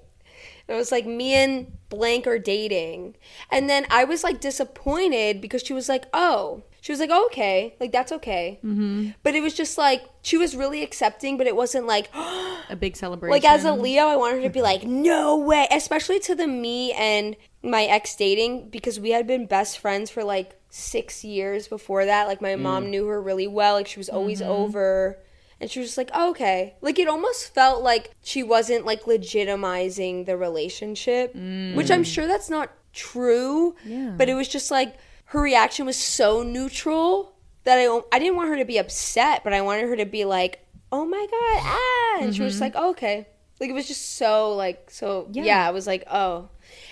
[0.69, 3.15] and I was like, me and blank are dating.
[3.49, 7.25] And then I was like disappointed because she was like, oh, she was like, oh,
[7.25, 8.59] okay, like that's okay.
[8.63, 9.09] Mm-hmm.
[9.23, 12.95] But it was just like, she was really accepting, but it wasn't like, a big
[12.95, 13.31] celebration.
[13.31, 16.45] like as a Leo, I wanted her to be like, no way, especially to the
[16.45, 21.67] me and my ex dating because we had been best friends for like six years
[21.67, 22.27] before that.
[22.27, 23.73] Like my mom knew her really well.
[23.73, 25.17] Like she was always over.
[25.61, 26.75] And she was just like, oh, okay.
[26.81, 31.35] Like it almost felt like she wasn't like legitimizing the relationship,
[31.75, 33.75] which I'm sure that's not true.
[33.85, 34.13] Yeah.
[34.17, 34.95] But it was just like
[35.25, 39.53] her reaction was so neutral that I I didn't want her to be upset, but
[39.53, 42.73] I wanted her to be like, "Oh my god, ah!" And she was just like,
[42.75, 43.27] oh, "Okay."
[43.59, 45.43] Like it was just so like so yeah.
[45.43, 45.67] Yeah.
[45.67, 46.49] I was like, "Oh."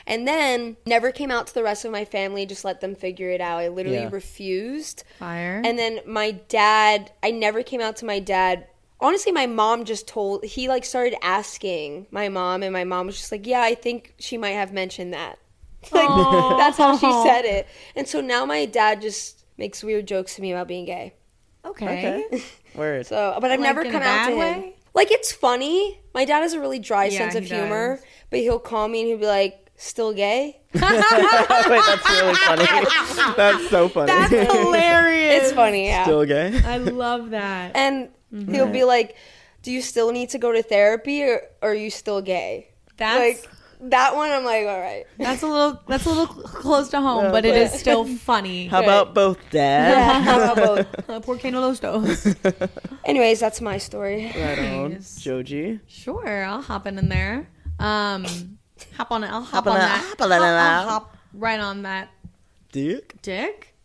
[0.07, 3.29] And then never came out to the rest of my family, just let them figure
[3.29, 3.59] it out.
[3.59, 4.09] I literally Yeah.
[4.09, 5.03] refused.
[5.19, 5.61] Fire.
[5.63, 8.67] And then my dad, I never came out to my dad.
[9.01, 13.17] Honestly, my mom just told he like started asking my mom, and my mom was
[13.17, 15.37] just like, "Yeah, I think she might have mentioned that."
[15.91, 16.09] Like
[16.57, 17.67] that's how she said it.
[17.95, 21.13] And so now my dad just makes weird jokes to me about being gay.
[21.65, 22.23] okay.
[22.29, 22.43] Okay.
[22.75, 23.05] Word.
[23.05, 24.73] So, but I've Like never come out bad to him.
[24.93, 25.99] Like it's funny.
[26.15, 28.05] My dad has a really dry Yeah, sense of humor, does.
[28.31, 32.65] but he'll call me and he'll be like, "Still gay?" Wait, that's really funny.
[33.37, 34.07] that's so funny.
[34.11, 35.43] That's hilarious.
[35.45, 36.03] It's funny, yeah.
[36.03, 36.59] Still gay?
[36.65, 37.75] I love that.
[37.75, 38.53] and Mm-hmm.
[38.53, 39.15] he'll be like,
[39.63, 43.19] "Do you still need to go to therapy, or, or are you still gay?" That's
[43.43, 44.31] like that one.
[44.31, 45.05] I'm like, all right.
[45.17, 48.67] that's a little that's a little close to home, but it is still funny.
[48.73, 50.23] How about both, Dad?
[50.23, 51.09] How about both?
[51.09, 52.35] Uh, por que no los dos?
[53.05, 54.25] Anyways, that's my story.
[54.35, 54.99] Right on.
[55.19, 55.79] Joji.
[55.87, 57.47] Sure, I'll hop in in there.
[57.79, 58.56] Um,
[58.95, 59.27] hop on it.
[59.31, 60.05] I'll hop, Hop on on that.
[60.07, 60.53] hop on I'll, I'll
[60.85, 60.89] now.
[60.89, 62.09] hop right on that
[62.71, 63.15] Dick?
[63.21, 63.75] dick.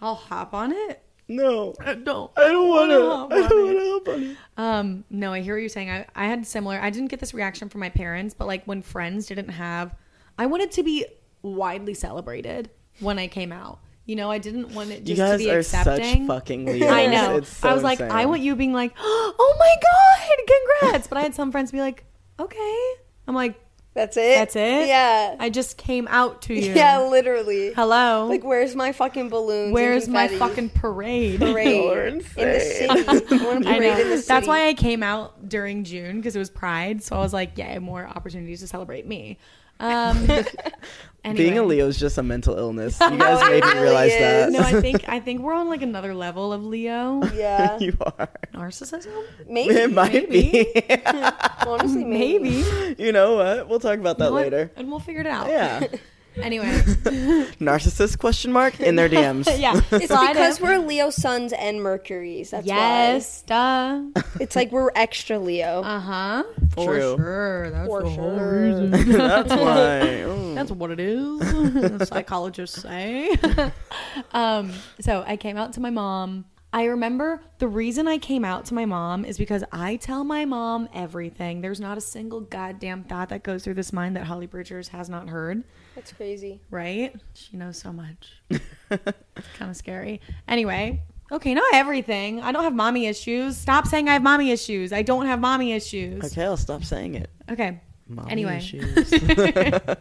[0.00, 1.02] I'll hop on it.
[1.28, 1.74] No.
[1.80, 2.96] Uh, No, I don't want to.
[2.96, 4.36] I on don't want to hop on it.
[4.56, 5.90] Um, no, I hear what you're saying.
[5.90, 6.78] I, I had similar.
[6.80, 9.94] I didn't get this reaction from my parents, but like when friends didn't have,
[10.38, 11.06] I wanted to be
[11.42, 13.78] widely celebrated when I came out.
[14.04, 16.26] You know, I didn't want it You just to guys be are accepting.
[16.26, 16.90] such fucking Leos.
[16.90, 17.36] I know.
[17.36, 18.10] It's so I was like, insane.
[18.16, 21.06] I want you being like, oh my god, congrats.
[21.06, 22.04] but I had some friends be like,
[22.40, 22.84] okay.
[23.28, 23.54] I'm like,
[23.94, 24.36] That's it.
[24.36, 24.88] That's it?
[24.88, 25.36] Yeah.
[25.38, 26.72] I just came out to you.
[26.72, 27.74] yeah, literally.
[27.74, 28.26] Hello.
[28.26, 29.66] Like, where's my fucking balloons?
[29.66, 31.40] and Where's my fucking parade?
[31.40, 32.24] parade You're in the
[32.56, 32.88] insane.
[32.88, 32.88] city?
[33.40, 33.98] I want to I know.
[33.98, 34.28] in the city.
[34.28, 37.02] That's why I came out during June because it was Pride.
[37.02, 39.38] So I was like, yeah, more opportunities to celebrate me.
[39.80, 40.44] Um, anyway.
[41.36, 42.98] Being a Leo is just a mental illness.
[43.10, 44.18] You guys made me realize is.
[44.18, 44.52] that.
[44.52, 48.28] No, I think I think we're on like another level of Leo Yeah, you are.
[48.54, 49.10] narcissism.
[49.48, 49.74] maybe.
[49.74, 50.66] It might be.
[51.66, 52.62] Honestly, maybe.
[52.62, 53.68] Maybe you know what?
[53.68, 54.42] We'll talk about that What?
[54.44, 54.70] later.
[54.76, 55.48] and we'll figure it out.
[55.48, 55.86] Yeah.
[56.36, 56.66] Anyway,
[57.60, 59.46] Narcissist question mark in their DMs.
[59.60, 62.50] yeah, It's because we're Leo suns and Mercuries.
[62.50, 64.02] That's yes, duh.
[64.12, 64.22] why.
[64.40, 65.82] It's like we're extra Leo.
[65.82, 66.42] Uh huh.
[66.74, 67.16] For True.
[67.16, 67.70] sure.
[67.70, 68.90] That's For the whole reason.
[68.90, 70.22] That's why.
[70.22, 70.54] Oh.
[70.54, 72.08] That's what it is.
[72.08, 73.34] Psychologists say.
[74.32, 76.44] um, so I came out to my mom.
[76.74, 80.46] I remember the reason I came out to my mom is because I tell my
[80.46, 81.60] mom everything.
[81.60, 85.10] There's not a single goddamn thought that goes through this mind that Holly Bridgers has
[85.10, 85.64] not heard,
[85.94, 86.60] That's crazy.
[86.70, 87.14] right?
[87.34, 88.32] She knows so much.
[88.50, 90.20] it's kind of scary.
[90.48, 92.40] Anyway, okay, not everything.
[92.40, 93.56] I don't have mommy issues.
[93.56, 94.92] Stop saying I have mommy issues.
[94.92, 96.24] I don't have mommy issues.
[96.24, 97.30] Okay, I'll stop saying it.
[97.50, 97.80] Okay.
[98.08, 99.12] Mommy anyway, issues.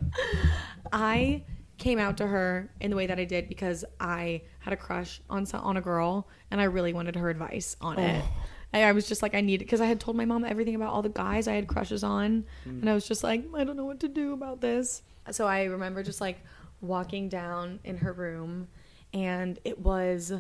[0.93, 1.43] I
[1.77, 5.21] came out to her in the way that I did because I had a crush
[5.29, 8.23] on on a girl and I really wanted her advice on it.
[8.23, 8.43] Oh.
[8.73, 10.93] I, I was just like I needed because I had told my mom everything about
[10.93, 13.85] all the guys I had crushes on, and I was just like I don't know
[13.85, 15.01] what to do about this.
[15.29, 16.39] So I remember just like
[16.81, 18.67] walking down in her room,
[19.13, 20.33] and it was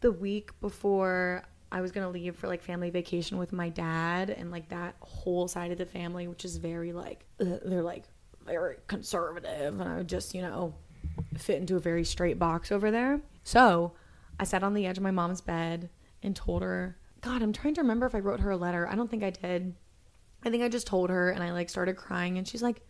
[0.00, 4.50] the week before I was gonna leave for like family vacation with my dad and
[4.50, 8.04] like that whole side of the family, which is very like they're like
[8.44, 10.74] very conservative, and I would just you know
[11.36, 13.20] fit into a very straight box over there.
[13.44, 13.92] So
[14.38, 15.90] I sat on the edge of my mom's bed
[16.22, 18.88] and told her, God, I'm trying to remember if I wrote her a letter.
[18.88, 19.74] I don't think I did.
[20.44, 22.82] I think I just told her and I like started crying and she's like,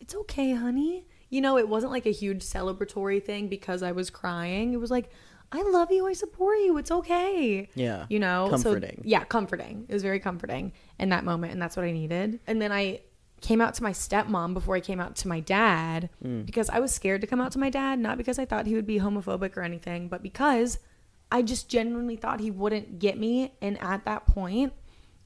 [0.00, 1.06] It's okay, honey.
[1.30, 4.72] You know, it wasn't like a huge celebratory thing because I was crying.
[4.72, 5.10] It was like,
[5.50, 7.68] I love you, I support you, it's okay.
[7.74, 8.06] Yeah.
[8.10, 8.48] You know?
[8.50, 8.96] Comforting.
[8.96, 9.86] So, yeah, comforting.
[9.88, 12.40] It was very comforting in that moment, and that's what I needed.
[12.46, 13.00] And then I
[13.40, 16.44] came out to my stepmom before I came out to my dad mm.
[16.44, 18.74] because I was scared to come out to my dad, not because I thought he
[18.74, 20.78] would be homophobic or anything, but because
[21.30, 23.54] I just genuinely thought he wouldn't get me.
[23.62, 24.72] And at that point,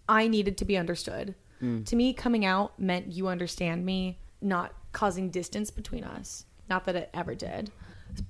[0.09, 1.35] I needed to be understood.
[1.61, 1.87] Mm.
[1.87, 6.47] To me, coming out meant you understand me, not causing distance between us.
[6.69, 7.71] Not that it ever did.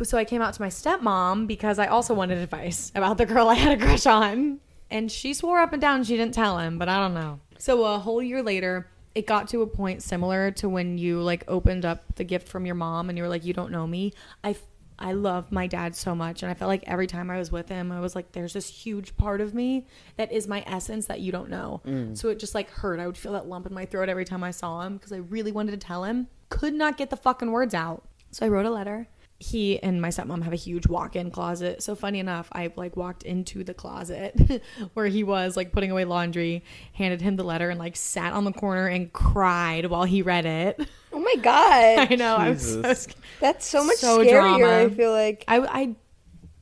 [0.02, 3.48] So I came out to my stepmom because I also wanted advice about the girl
[3.48, 4.60] I had a crush on.
[4.90, 7.40] And she swore up and down she didn't tell him, but I don't know.
[7.58, 11.44] So a whole year later, it got to a point similar to when you like
[11.48, 14.12] opened up the gift from your mom and you were like, you don't know me.
[14.44, 14.54] I
[15.02, 17.68] I love my dad so much and I felt like every time I was with
[17.68, 19.86] him I was like there's this huge part of me
[20.16, 21.82] that is my essence that you don't know.
[21.84, 22.16] Mm.
[22.16, 23.00] So it just like hurt.
[23.00, 25.16] I would feel that lump in my throat every time I saw him because I
[25.16, 26.28] really wanted to tell him.
[26.48, 28.04] Could not get the fucking words out.
[28.30, 29.08] So I wrote a letter.
[29.42, 31.82] He and my stepmom have a huge walk-in closet.
[31.82, 34.62] So funny enough, I like walked into the closet
[34.94, 38.44] where he was like putting away laundry, handed him the letter and like sat on
[38.44, 40.80] the corner and cried while he read it.
[41.12, 42.36] Oh my god, I know.
[42.36, 43.08] I was so Jesus.
[43.40, 44.30] that's so much So scarier.
[44.30, 44.84] drama.
[44.84, 45.44] I feel like.
[45.48, 45.96] I, I,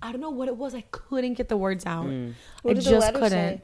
[0.03, 0.75] I don't know what it was.
[0.75, 2.07] I couldn't get the words out.
[2.07, 2.33] Mm.
[2.63, 3.59] What I did the just letter couldn't.
[3.59, 3.63] say?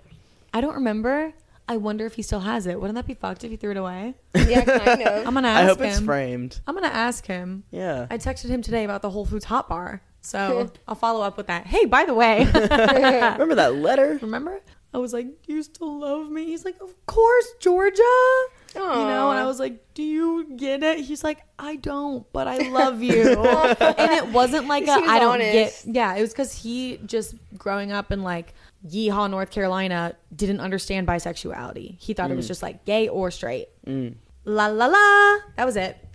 [0.53, 1.33] I don't remember.
[1.69, 2.81] I wonder if he still has it.
[2.81, 4.15] Wouldn't that be fucked if he threw it away?
[4.35, 5.27] Yeah, kind of.
[5.27, 5.87] I'm gonna I ask hope him.
[5.87, 6.61] it's framed.
[6.67, 7.65] I'm gonna ask him.
[7.71, 8.07] Yeah.
[8.11, 11.49] I texted him today about the Whole Foods hot bar, so I'll follow up with
[11.49, 11.67] that.
[11.67, 14.19] Hey, by the way, Remember that letter?
[14.23, 14.61] remember?
[14.95, 18.03] I was like, "Do you still love me?" He's like, "Of course, Georgia."
[18.75, 22.47] You know, and I was like, "Do you get it?" He's like, "I don't, but
[22.47, 25.85] I love you." and it wasn't like He a was I don't honest.
[25.87, 25.95] get.
[25.95, 28.55] Yeah, it was because he just growing up and like
[28.89, 31.97] Yeehaw, North Carolina, didn't understand bisexuality.
[31.99, 33.69] He thought it was just like gay or straight.
[33.87, 35.39] La la la.
[35.57, 35.97] That was it.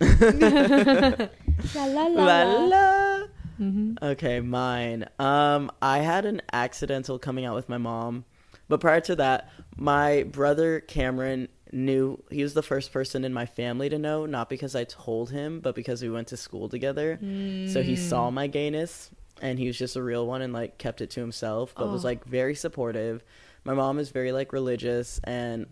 [1.74, 2.24] la la la.
[2.24, 3.26] La la.
[3.60, 3.94] Mm-hmm.
[4.02, 5.06] Okay, mine.
[5.18, 8.24] Um, I had an accidental coming out with my mom,
[8.68, 13.46] but prior to that, my brother Cameron knew he was the first person in my
[13.46, 17.18] family to know, not because I told him, but because we went to school together.
[17.20, 18.34] So he saw Mm.
[18.34, 19.10] my gayness,
[19.42, 21.92] and he was just a real one and like kept it to himself, but Oh.
[21.92, 23.22] was like very supportive.
[23.64, 25.66] My mom is very like religious and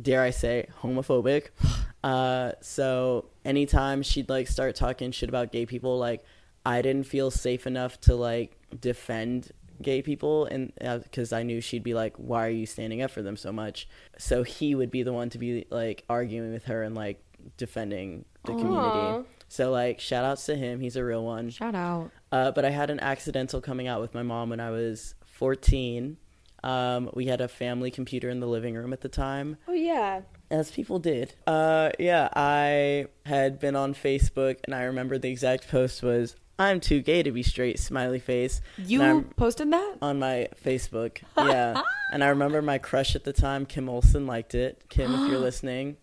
[0.00, 1.48] dare I say, homophobic.
[2.04, 6.22] Uh, so anytime she'd like start talking shit about gay people, like
[6.66, 10.70] I didn't feel safe enough to like defend gay people, and
[11.02, 13.88] because I knew she'd be like, "Why are you standing up for them so much?"
[14.18, 17.22] So he would be the one to be like arguing with her and like
[17.56, 18.58] defending the Aw.
[18.58, 19.28] community.
[19.48, 20.80] So like, shout outs to him.
[20.80, 21.48] He's a real one.
[21.48, 22.10] Shout out.
[22.34, 26.16] Uh, but I had an accidental coming out with my mom when I was 14.
[26.64, 30.22] Um, we had a family computer in the living room at the time, Oh yeah.
[30.50, 31.34] as people did.
[31.46, 36.80] Uh, yeah, I had been on Facebook, and I remember the exact post was, "I'm
[36.80, 38.62] too gay to be straight." Smiley face.
[38.78, 39.96] You posted that?
[40.00, 41.18] on my Facebook.
[41.36, 41.82] Yeah.
[42.12, 44.82] and I remember my crush at the time, Kim Olson, liked it.
[44.88, 45.98] Kim, if you're listening,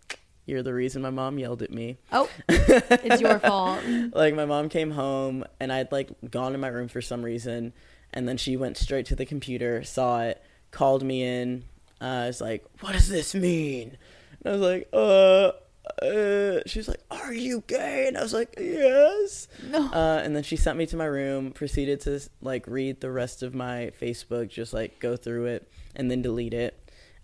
[0.51, 1.97] you're the reason my mom yelled at me.
[2.11, 3.79] Oh, it's your fault.
[4.13, 7.73] Like my mom came home and I'd like gone in my room for some reason,
[8.13, 11.63] and then she went straight to the computer, saw it, called me in.
[11.99, 13.97] Uh, I was like, "What does this mean?"
[14.43, 15.51] And I was like, "Uh."
[16.01, 19.87] Uh, she was like, "Are you gay?" And I was like, "Yes." No.
[19.91, 21.51] Uh, and then she sent me to my room.
[21.51, 26.09] Proceeded to like read the rest of my Facebook, just like go through it and
[26.09, 26.77] then delete it,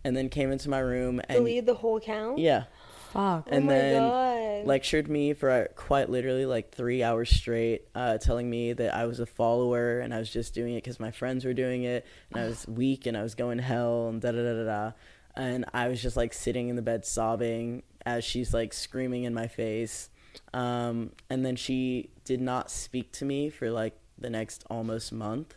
[0.03, 2.39] and then came into my room and Deleted the whole account.
[2.39, 2.63] yeah,
[3.11, 3.47] Fuck.
[3.49, 4.65] and oh then god.
[4.65, 9.05] lectured me for uh, quite literally like three hours straight, uh, telling me that I
[9.05, 12.05] was a follower and I was just doing it because my friends were doing it,
[12.31, 14.65] and I was weak and I was going to hell and da da da da
[14.65, 14.91] da.
[15.35, 19.33] And I was just like sitting in the bed sobbing as she's like screaming in
[19.33, 20.09] my face.
[20.53, 25.55] Um, and then she did not speak to me for like the next almost month.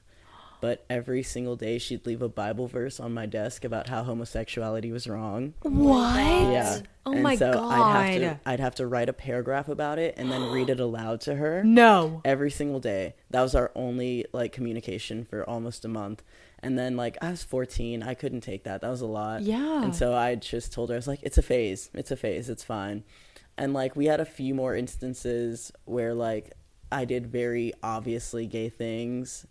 [0.60, 4.92] But every single day she'd leave a Bible verse on my desk about how homosexuality
[4.92, 5.54] was wrong.
[5.62, 6.16] what?
[6.16, 6.80] Yeah.
[7.06, 7.72] Oh And my so god.
[7.72, 10.78] I'd have to I'd have to write a paragraph about it and then read it
[10.80, 12.20] aloud to her no.
[12.24, 13.14] every single day.
[13.30, 16.22] That was our only like communication for almost a month.
[16.62, 18.82] And then like I was 14, I couldn't take that.
[18.82, 19.40] That was a lot.
[19.40, 19.82] Yeah.
[19.82, 21.88] And so I just told her I was like it's a phase.
[21.94, 22.50] It's a phase.
[22.50, 23.02] It's fine.
[23.56, 26.52] And like we had a few more instances where like
[26.92, 29.46] I did very obviously gay things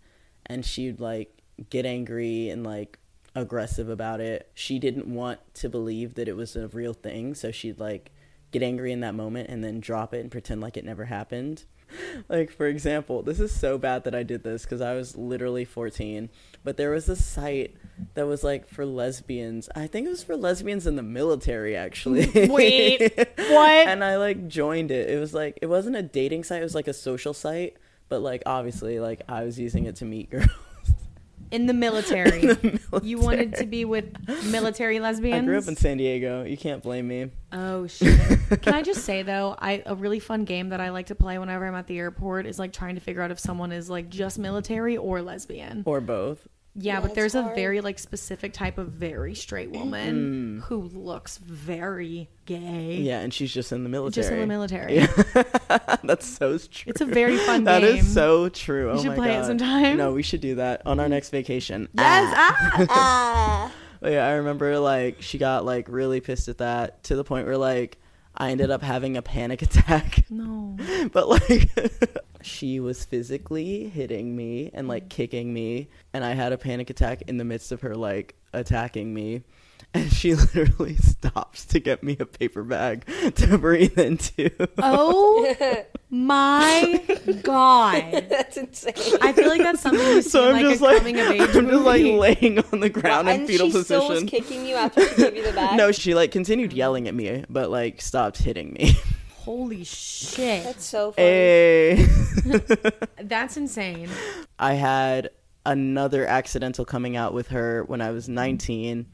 [0.50, 2.98] and she'd like get angry and like
[3.34, 4.50] aggressive about it.
[4.52, 8.10] She didn't want to believe that it was a real thing, so she'd like
[8.50, 11.64] get angry in that moment and then drop it and pretend like it never happened.
[12.28, 15.64] Like for example, this is so bad that I did this cuz I was literally
[15.64, 16.30] 14,
[16.62, 17.74] but there was a site
[18.14, 19.68] that was like for lesbians.
[19.74, 22.30] I think it was for lesbians in the military actually.
[22.48, 23.88] Wait, what?
[23.88, 25.10] and I like joined it.
[25.10, 27.76] It was like it wasn't a dating site, it was like a social site,
[28.10, 30.48] but like obviously like I was using it to meet girls.
[31.50, 32.56] In the military.
[33.02, 34.04] You wanted to be with
[34.50, 35.42] military lesbians?
[35.42, 36.44] I grew up in San Diego.
[36.44, 37.30] You can't blame me.
[37.52, 38.62] Oh shit.
[38.62, 41.38] Can I just say though, I a really fun game that I like to play
[41.38, 44.08] whenever I'm at the airport is like trying to figure out if someone is like
[44.10, 45.82] just military or lesbian.
[45.86, 46.46] Or both.
[46.74, 51.38] Yeah, Yeah, but there's a very like specific type of very straight woman who looks
[51.38, 52.96] very gay.
[52.96, 54.22] Yeah, and she's just in the military.
[54.22, 54.98] Just in the military.
[54.98, 55.96] Yeah.
[56.04, 56.90] That's so true.
[56.90, 57.96] It's a very fun That game.
[57.98, 58.90] is so true.
[58.90, 59.96] oh should play it sometime.
[59.96, 61.88] No, we should do that on our next vacation.
[61.94, 62.34] Yes.
[62.36, 62.86] Ah.
[62.88, 63.72] Ah.
[64.00, 67.46] But yeah, I remember like she got like really pissed at that to the point
[67.46, 67.99] where like
[68.36, 70.24] I ended up having a panic attack.
[70.30, 70.76] No.
[71.12, 71.70] but like
[72.42, 75.10] she was physically hitting me and like mm.
[75.10, 79.12] kicking me and i had a panic attack in the midst of her like attacking
[79.12, 79.42] me
[79.94, 87.02] and she literally stops to get me a paper bag to breathe into Oh my
[87.42, 88.26] god.
[88.28, 88.94] That's insane.
[89.20, 91.30] I feel like that's something you see so i'm like just a like coming of
[91.30, 94.64] age i'm just like laying on the ground in and fetal she still was kicking
[94.64, 95.76] you after she gave you the bag.
[95.76, 98.94] no she like continued yelling at me but like stopped hitting me
[99.40, 100.64] Holy shit.
[100.64, 101.26] That's so funny.
[101.26, 102.06] hey
[102.46, 102.90] eh.
[103.22, 104.10] That's insane.
[104.58, 105.30] I had
[105.64, 109.06] another accidental coming out with her when I was 19.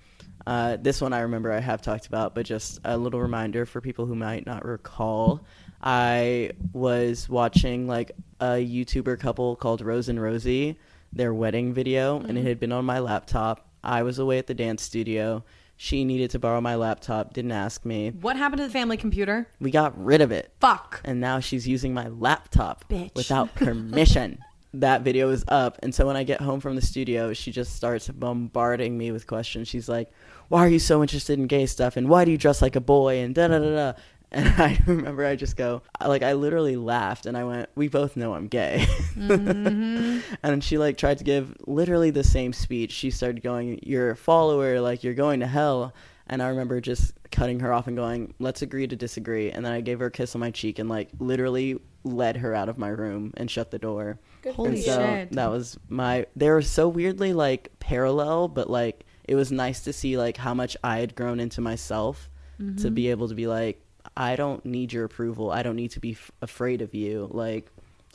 [0.47, 3.81] Uh, this one I remember I have talked about, but just a little reminder for
[3.81, 5.45] people who might not recall.
[5.83, 10.79] I was watching like a YouTuber couple called Rose and Rosie,
[11.13, 13.69] their wedding video, and it had been on my laptop.
[13.83, 15.45] I was away at the dance studio.
[15.79, 18.11] She needed to borrow my laptop, didn't ask me.
[18.11, 19.47] What happened to the family computer?
[19.61, 21.03] We got rid of it Fuck.
[21.05, 23.15] and now she's using my laptop Bitch.
[23.15, 24.39] without permission.
[24.74, 27.74] That video is up, and so when I get home from the studio, she just
[27.74, 29.68] starts bombarding me with questions.
[29.68, 30.11] She's like,
[30.48, 31.96] "Why are you so interested in gay stuff?
[31.96, 33.92] And why do you dress like a boy?" And da da da da.
[34.33, 38.16] And I remember I just go, like, I literally laughed and I went, We both
[38.16, 38.85] know I'm gay.
[39.14, 40.18] Mm-hmm.
[40.42, 42.90] and she, like, tried to give literally the same speech.
[42.90, 45.94] She started going, You're a follower, like, you're going to hell.
[46.26, 49.52] And I remember just cutting her off and going, Let's agree to disagree.
[49.52, 52.52] And then I gave her a kiss on my cheek and, like, literally led her
[52.52, 54.18] out of my room and shut the door.
[54.47, 54.93] Good Holy and for you.
[54.95, 55.33] so shit.
[55.33, 59.93] that was my, they were so weirdly, like, parallel, but, like, it was nice to
[59.93, 62.31] see, like, how much I had grown into myself
[62.61, 62.77] Mm-hmm.
[62.85, 63.83] to be able to be like,
[64.17, 65.51] I don't need your approval.
[65.51, 67.29] I don't need to be f- afraid of you.
[67.31, 67.71] Like,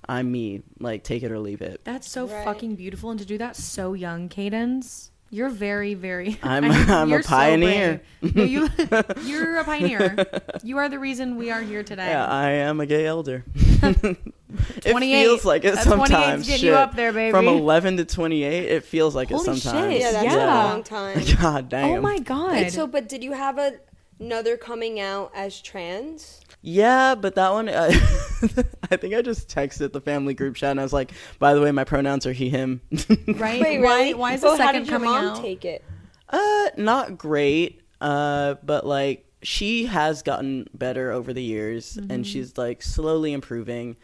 [0.09, 0.63] I'm me.
[0.79, 1.81] Like, take it or leave it.
[1.83, 2.43] That's so Right.
[2.43, 5.09] fucking beautiful, and to do that so young, Kaydence.
[5.29, 6.39] You're very, very.
[6.43, 8.01] I'm- I mean, I'm a you're so pioneer.
[8.19, 8.35] brave.
[8.35, 8.69] No, you,
[9.25, 10.25] you're a pioneer.
[10.63, 12.07] You are the reason we are here today.
[12.07, 13.45] Yeah, I am a gay elder.
[14.85, 15.23] It 28.
[15.23, 16.47] feels like it That 28 's sometimes.
[16.47, 16.77] getting you shit.
[16.79, 17.31] up there, baby.
[17.31, 19.93] From 11 to 28, it feels like Holy it sometimes.
[19.93, 20.01] shit.
[20.01, 20.45] Yeah, that's Yeah.
[20.45, 21.21] a long time.
[21.41, 21.97] God damn.
[21.97, 22.51] Oh my god.
[22.51, 23.73] Wait, so but did you have a,
[24.19, 26.41] another coming out as trans?
[26.63, 27.91] Yeah, but that one, uh,
[28.91, 31.61] I think I just texted the family group chat and I was like, by the
[31.61, 32.81] way, my pronouns are he, him.
[33.27, 33.59] right?
[33.61, 33.99] Wait, why?
[34.01, 34.13] really?
[34.13, 35.41] Why is the second coming mom out?
[35.41, 35.83] take it?
[36.29, 37.81] Uh, not great.
[37.99, 42.11] Uh, but like she has gotten better over the years, Mm-hmm.
[42.11, 43.95] and she's like slowly improving.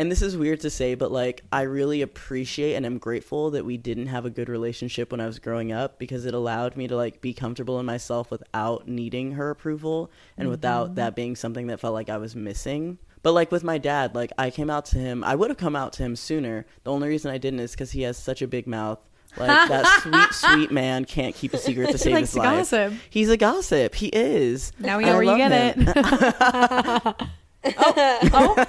[0.00, 3.66] And this is weird to say, but like I really appreciate and am grateful that
[3.66, 6.88] we didn't have a good relationship when I was growing up because it allowed me
[6.88, 10.50] to like be comfortable in myself without needing her approval and Mm-hmm.
[10.52, 12.96] without that being something that felt like I was missing.
[13.22, 15.22] But like with my dad, like I came out to him.
[15.22, 16.64] I would have come out to him sooner.
[16.84, 19.00] The only reason I didn't is because he has such a big mouth.
[19.36, 22.70] Like that sweet, sweet man can't keep a secret to save his life.
[22.70, 22.94] gossip.
[23.10, 23.94] He's a gossip.
[23.94, 24.72] He is.
[24.78, 25.84] Now we know I where you get him.
[25.94, 27.22] it.
[27.64, 28.64] Oh,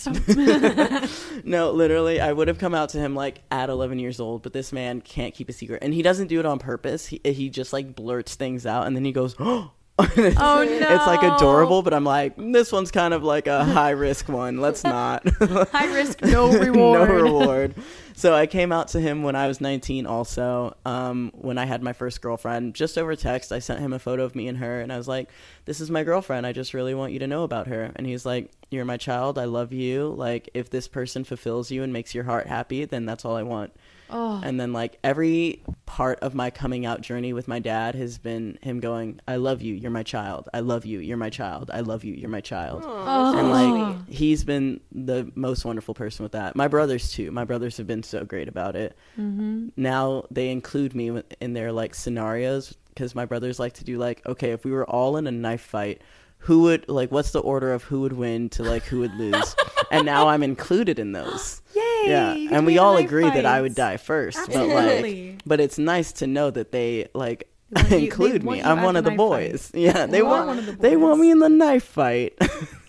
[1.44, 4.52] no, literally, I would have come out to him like at 11 years old, but
[4.52, 7.06] this man can't keep a secret, and he doesn't do it on purpose.
[7.06, 11.06] He he just like blurts things out, and then he goes, "Oh." It's, Oh, It's
[11.06, 14.60] like adorable, but I'm like, this one's kind of like a high risk one.
[14.60, 15.26] Let's not.
[15.70, 17.08] High risk, no reward.
[17.08, 17.74] no reward.
[18.16, 21.82] So I came out to him when I was 19 also, um, when I had
[21.82, 22.74] my first girlfriend.
[22.74, 25.08] Just over text, I sent him a photo of me and her, and I was
[25.08, 25.30] like,
[25.64, 26.46] this is my girlfriend.
[26.46, 27.90] I just really want you to know about her.
[27.96, 29.38] And he's like, you're my child.
[29.38, 30.08] I love you.
[30.16, 33.42] Like, if this person fulfills you and makes your heart happy, then that's all I
[33.42, 33.72] want.
[34.10, 38.18] Oh, And then, like, every part of my coming out journey with my dad has
[38.18, 39.74] been him going, I love you.
[39.74, 40.48] You're my child.
[40.52, 40.98] I love you.
[41.00, 41.70] You're my child.
[41.72, 42.14] I love you.
[42.14, 43.38] You're my child oh.
[43.38, 47.76] and like he's been the most wonderful person with that my brothers too my brothers
[47.76, 49.68] have been so great about it Mm-hmm.
[49.76, 54.24] now they include me in their like scenarios because my brothers like to do like
[54.26, 56.02] okay if we were all in a knife fight
[56.38, 59.54] who would like what's the order of who would win to like who would lose
[59.90, 61.82] and now i'm included in those Yay!
[62.06, 64.74] Yeah and we all knife agree that i would die first Absolutely.
[64.74, 65.02] but
[65.34, 67.48] like but it's nice to know that they like
[67.90, 69.80] you- include me i'm one of the boys fight.
[69.80, 72.34] yeah they You want one of the they want me in the knife fight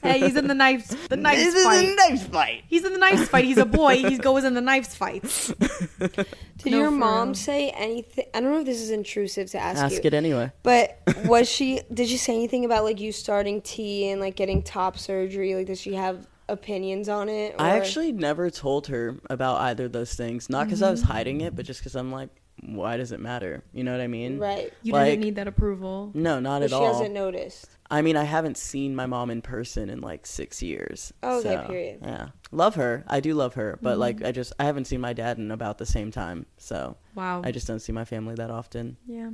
[0.04, 0.96] Hey, he's in the knives.
[1.08, 1.84] The knives This is fight.
[1.90, 2.64] a knife fight.
[2.68, 3.44] He's in the knife fight.
[3.46, 3.96] He's a boy.
[3.96, 5.48] He goes in the knife fights.
[6.00, 6.28] Did
[6.74, 7.34] No, your mom real.
[7.34, 8.26] say anything?
[8.32, 10.52] I don't know if this is intrusive to ask, Ask you, it anyway.
[10.62, 11.82] but was she?
[11.92, 15.56] Did she say anything about like you starting T and like getting top surgery?
[15.56, 17.56] Like, does she have opinions on it?
[17.60, 20.50] I actually never told her about either of those things.
[20.50, 21.12] Not because I was mm-hmm.
[21.12, 22.30] hiding it, but just because I'm like,
[22.62, 23.64] why does it matter?
[23.74, 24.40] You know what I mean?
[24.40, 24.74] right.
[24.82, 26.12] You Like- didn't need that approval.
[26.14, 26.82] No, not But at she all.
[26.82, 27.70] She hasn't noticed.
[27.92, 31.14] I mean, I haven't seen my mom in person in like six years.
[31.22, 32.00] Oh, okay, so, period.
[32.02, 33.04] Yeah, love her.
[33.08, 34.28] I do love her, but like, mm-hmm.
[34.28, 36.46] I just I haven't seen my dad in about the same time.
[36.58, 37.42] So Wow.
[37.44, 38.98] I just don't see my family that often.
[39.06, 39.30] yeah.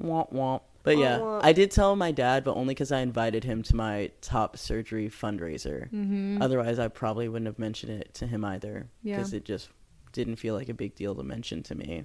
[0.00, 0.62] Womp womp.
[0.82, 1.40] But yeah, womp.
[1.44, 5.08] I did tell my dad, but only because I invited him to my top surgery
[5.08, 5.90] fundraiser.
[5.90, 6.42] Mm-hmm.
[6.42, 9.16] Otherwise, I probably wouldn't have mentioned it to him either Yeah.
[9.16, 9.68] because it just
[10.12, 12.04] didn't feel like a big deal to mention to me.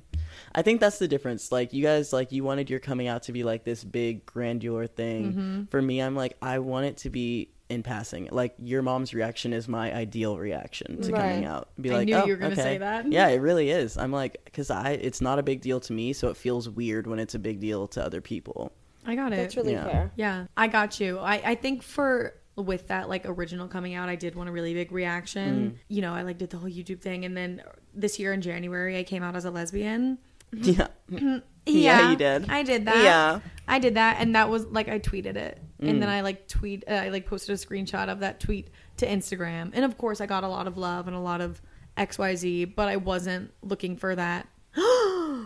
[0.56, 1.52] I think that's the difference.
[1.52, 4.88] Like you guys, like you wanted your coming out to be like this big grandeur
[4.88, 5.32] thing.
[5.32, 5.64] Mm-hmm.
[5.66, 8.30] For me, I'm like I want it to be in passing.
[8.32, 11.70] Like your mom's reaction is my ideal reaction to coming out.
[11.80, 12.62] Be I like, knew oh, you were gonna okay.
[12.62, 13.12] say that.
[13.12, 13.98] Yeah, it really is.
[13.98, 17.08] I'm like, because I, it's not a big deal to me, so it feels weird
[17.08, 18.72] when it's a big deal to other people.
[19.06, 19.38] I got it.
[19.38, 19.86] That's really Yeah.
[19.86, 20.12] fair.
[20.16, 21.20] Yeah, I got you.
[21.20, 24.74] I, I think for with that like original coming out, I did want a really
[24.74, 25.72] big reaction.
[25.72, 25.78] Mm.
[25.90, 27.62] You know, I like did the whole YouTube thing, and then
[27.94, 30.18] this year in January, I came out as a lesbian.
[30.54, 30.88] Yeah.
[31.10, 32.50] Yeah, Yeah, you did.
[32.50, 33.04] I did that.
[33.04, 33.40] Yeah.
[33.68, 36.00] I did that, and that was like I tweeted it, and Mm.
[36.00, 39.72] then I like tweet, uh, I like posted a screenshot of that tweet to Instagram,
[39.74, 41.62] and of course I got a lot of love and a lot of
[41.98, 44.48] X Y Z, but I wasn't looking for that.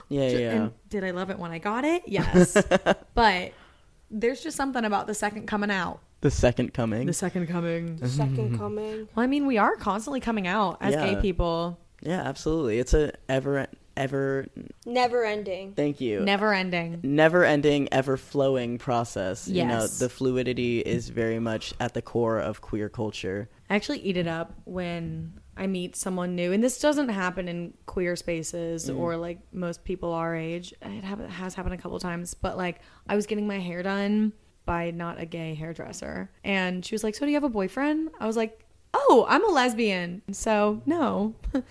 [0.09, 0.37] Yeah, yeah.
[0.37, 0.51] yeah.
[0.51, 2.03] And did I love it when I got it?
[2.05, 2.55] Yes,
[3.13, 3.51] but
[4.09, 5.99] there's just something about the second coming out.
[6.21, 7.07] The second coming.
[7.07, 7.95] The second coming.
[7.97, 8.05] Mm-hmm.
[8.07, 9.07] Second coming.
[9.15, 11.13] Well, I mean, we are constantly coming out as Yeah.
[11.15, 11.79] gay people.
[12.01, 12.77] yeah, absolutely.
[12.79, 13.67] It's a ever,
[13.97, 14.47] ever.
[14.85, 15.73] Never ending.
[15.73, 16.21] Thank you.
[16.21, 16.99] Never ending.
[17.03, 19.47] never ending, ever flowing process.
[19.47, 19.99] You know, Yes.
[19.99, 23.49] the fluidity is very much at the core of queer culture.
[23.69, 27.73] I actually eat it up when I meet someone new, and this doesn't happen in
[27.85, 28.97] queer spaces mm.
[28.97, 30.73] or like most people our age.
[30.81, 34.33] It hap- has happened a couple times, but like I was getting my hair done
[34.65, 38.09] by not a gay hairdresser, and she was like, "So do you have a boyfriend?"
[38.19, 38.63] I was like,
[38.93, 41.35] "Oh, I'm a lesbian, so no."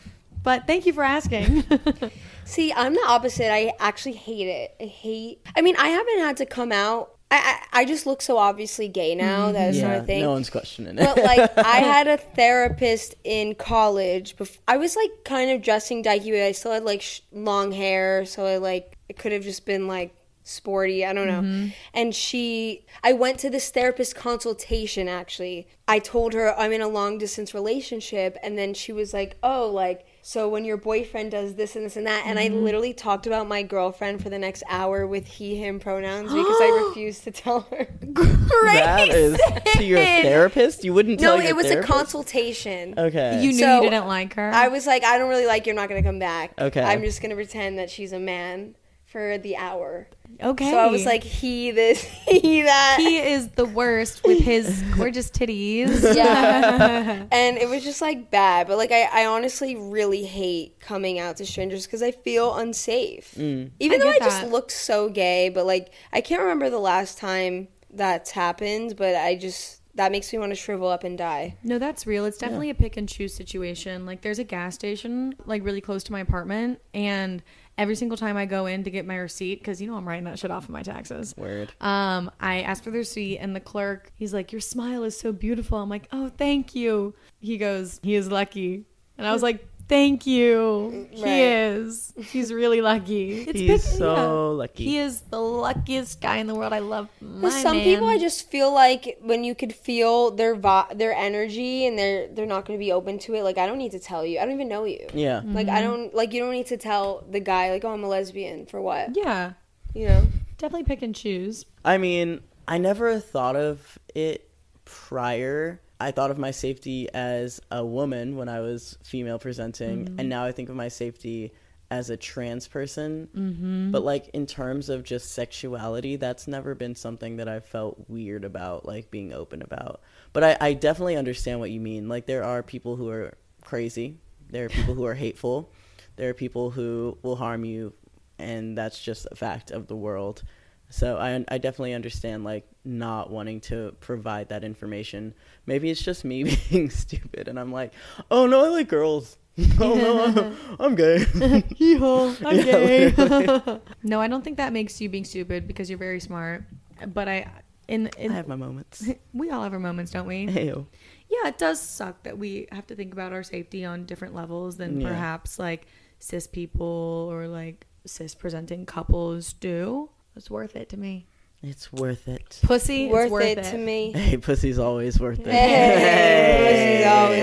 [0.43, 1.64] but thank you for asking.
[2.45, 3.53] See, I'm the opposite.
[3.53, 4.74] I actually hate it.
[4.80, 5.41] I hate.
[5.57, 7.12] I mean, I haven't had to come out.
[7.30, 7.36] I
[7.72, 10.22] I, I just look so obviously gay now that it's not a thing.
[10.22, 11.05] no one's questioning it.
[11.05, 14.36] but like I had a therapist in college.
[14.36, 17.70] Bef- I was like kind of dressing dykey, but I still had like sh- long
[17.70, 20.12] hair, so I like it could have just been like
[20.43, 21.05] sporty.
[21.07, 21.43] I don't know.
[21.43, 21.68] Mm-hmm.
[21.95, 25.68] And she, I went to this therapist consultation actually.
[25.86, 29.68] I told her I'm in a long distance relationship, and then she was like, "Oh,
[29.68, 32.62] like." So when your boyfriend does this and this and that, and I Mm-hmm.
[32.62, 36.85] literally talked about my girlfriend for the next hour with he him pronouns because I
[36.87, 37.89] refused to tell her.
[38.01, 39.41] That is
[39.74, 40.85] to your therapist.
[40.85, 42.95] You wouldn't tell No, your it was a consultation.
[42.97, 43.43] Okay.
[43.43, 44.53] You knew So, you didn't like her.
[44.55, 46.53] I was like, I don't really like you're not gonna come back.
[46.61, 46.81] Okay.
[46.81, 48.76] I'm just gonna pretend that she's a man
[49.07, 50.07] for the hour.
[50.43, 50.70] Okay.
[50.70, 52.97] So I was like, he this, he that.
[52.99, 56.14] he is the worst with his gorgeous titties.
[56.16, 57.24] yeah.
[57.33, 58.66] and it was just like bad.
[58.66, 63.35] But like, I, I honestly really hate coming out to strangers because I feel unsafe.
[63.37, 63.70] Mm.
[63.78, 66.78] Even I though I get just look so gay, but like, I can't remember the
[66.78, 71.18] last time that's happened, but I just, that makes me want to shrivel up and
[71.18, 71.57] die.
[71.62, 72.24] No, that's real.
[72.24, 74.07] It's definitely a pick and choose situation.
[74.07, 77.43] Like there's a gas station like really close to my apartment and
[77.81, 80.24] every single time I go in to get my receipt cuz you know I'm writing
[80.24, 81.35] that shit off of my taxes.
[81.37, 81.72] Word.
[81.81, 85.33] Um I ask for the receipt and the clerk, he's like, "Your smile is so
[85.33, 88.85] beautiful." I'm like, "Oh, thank you." He goes, "He is lucky."
[89.18, 92.14] And I was like, "Thank you." He is.
[92.16, 93.43] He's really lucky.
[93.43, 94.84] It's He's pick- so lucky.
[94.84, 96.72] He is the luckiest guy in the world.
[96.72, 97.84] I love my For some man.
[97.84, 102.28] people, I just feel like when you could feel their vi- their energy and they're
[102.28, 103.43] they're not going to be open to it.
[103.43, 104.38] Like I don't need to tell you.
[104.38, 105.07] I don't even know you.
[105.12, 105.43] yeah.
[105.45, 105.91] Like I mm-hmm.
[105.91, 108.80] don't like you don't need to tell the guy like oh I'm a lesbian for
[108.80, 109.53] what Yeah.
[109.93, 110.22] you know.
[110.57, 111.66] Definitely pick and choose.
[111.84, 114.49] I mean, I never thought of it
[114.84, 115.80] prior.
[116.01, 120.44] I thought of my safety as a woman when I was female presenting, and now
[120.44, 121.53] I think of my safety
[121.90, 123.28] as a trans person.
[123.36, 123.90] Mm-hmm.
[123.90, 128.44] But like in terms of just sexuality, that's never been something that I've felt weird
[128.44, 130.01] about, like being open about.
[130.32, 132.09] But I, I definitely understand what you mean.
[132.09, 134.18] Like there are people who are crazy.
[134.48, 135.72] There are people who are hateful.
[136.16, 137.92] There are people who will harm you,
[138.38, 140.42] and that's just a fact of the world.
[140.91, 145.34] So I I definitely understand like not wanting to provide that information.
[145.66, 147.93] Maybe it's just me being stupid, and I'm like,
[148.30, 149.38] oh no, I like girls.
[149.80, 151.18] oh no, I'm, I'm gay.
[151.18, 153.11] Yeehaw, I'm Yeah, gay.
[153.11, 153.80] literally.
[154.03, 156.64] no, I don't think that makes you being stupid because you're very smart.
[157.12, 157.51] But I,
[157.88, 159.07] in, in I have my moments.
[159.34, 160.47] we all have our moments, don't we?
[160.47, 160.86] Heyo.
[161.28, 164.76] Yeah, it does suck that we have to think about our safety on different levels
[164.76, 165.09] than Yeah.
[165.09, 165.86] perhaps like
[166.18, 170.11] cis people or like cis presenting couples do.
[170.41, 171.26] It's worth it to me.
[171.62, 172.61] It's worth it.
[172.62, 174.11] Pussy, worth, it's worth it, it, to me.
[174.12, 175.53] Hey, pussy's always worth it.
[175.53, 177.43] Hey, pussy's always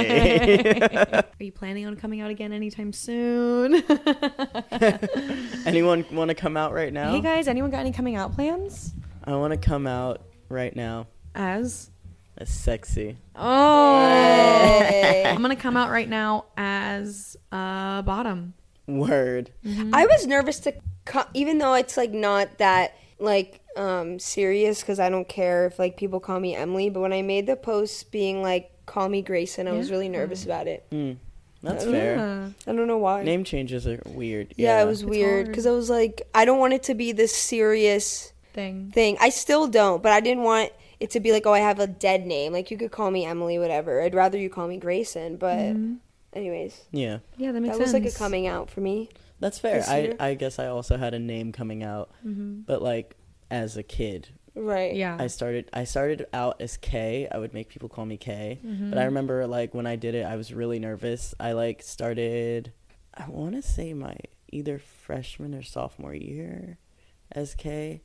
[0.00, 0.80] Hey.
[1.18, 3.74] Are you planning on coming out again anytime soon?
[5.66, 7.10] Anyone want to come out right now?
[7.10, 8.94] Hey guys, anyone got any coming out plans?
[9.24, 11.06] I want to come out right now.
[11.34, 11.90] As
[12.38, 13.18] As sexy.
[13.36, 15.24] oh, Hey.
[15.26, 18.54] I'm gonna come out right now as uh bottom.
[18.86, 19.50] Word.
[19.92, 20.72] I was nervous to
[21.08, 25.78] co- even though it's like not that like um serious because I don't care if
[25.78, 29.22] like people call me Emily, but when I made the post being like call me
[29.22, 30.84] Gracin, I was really nervous about it.
[31.60, 32.16] That's Oh, fair.
[32.16, 32.48] Yeah.
[32.68, 33.24] I don't know why.
[33.24, 34.54] Name changes are weird.
[34.56, 37.34] yeah, it was weird because I was like, I don't want it to be this
[37.34, 38.90] serious Thing.
[38.94, 39.16] thing.
[39.20, 41.86] I still don't, but I didn't want it to be like, oh, I have a
[41.88, 42.52] dead name.
[42.52, 44.00] Like you could call me Emily, whatever.
[44.02, 45.36] I'd rather you call me Gracin.
[45.36, 45.74] But
[46.32, 49.08] anyways, Yeah, Yeah, that makes that was like a coming out for me.
[49.40, 49.84] That's fair.
[49.86, 50.14] I.
[50.18, 52.60] I guess I also had a name coming out, mm-hmm.
[52.66, 53.16] but like
[53.50, 54.28] as a kid,
[54.58, 54.94] Right.
[54.94, 55.16] Yeah.
[55.18, 57.28] I started I started out as K.
[57.30, 58.60] I would make people call me K.
[58.64, 58.90] Mm-hmm.
[58.90, 61.34] But I remember like when I did it, I was really nervous.
[61.38, 62.72] I like started
[63.14, 64.16] I want to say my
[64.50, 66.78] either freshman or sophomore year
[67.30, 68.02] as K.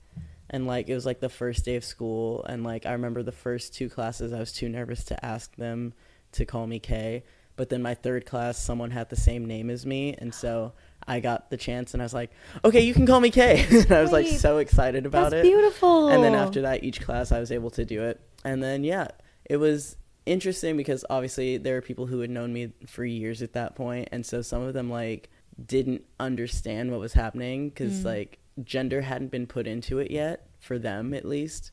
[0.49, 3.31] And like it was like the first day of school and like I remember the
[3.31, 5.93] first two classes I was too nervous to ask them
[6.33, 7.23] to call me K.
[7.55, 10.73] But then my third class someone had the same name as me and so
[11.07, 12.31] I got the chance and I was like,
[12.63, 13.65] "Okay, you can call me Kay.
[13.69, 15.49] and I was like so excited about That's it.
[15.49, 16.09] beautiful.
[16.09, 18.21] And then after that, each class I was able to do it.
[18.43, 19.07] And then, yeah,
[19.45, 19.95] it was
[20.25, 24.09] interesting because obviously there were people who had known me for years at that point.
[24.11, 25.29] And so some of them, like,
[25.65, 28.05] didn't understand what was happening because, mm.
[28.05, 31.71] like, gender hadn't been put into it yet, for them at least.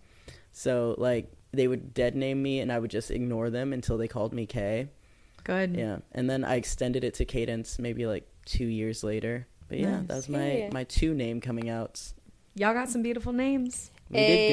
[0.52, 4.08] So, like, they would dead name me and I would just ignore them until they
[4.08, 4.88] called me Kay.
[5.42, 5.76] good.
[5.76, 5.98] Yeah.
[6.12, 9.46] And then I extended it to Kaydence maybe like two years later.
[9.68, 10.06] But yeah, Nice.
[10.08, 12.14] that was my, my two name coming outs.
[12.56, 13.90] Y'all got some beautiful names.
[14.10, 14.26] We Hey.
[14.26, 14.48] did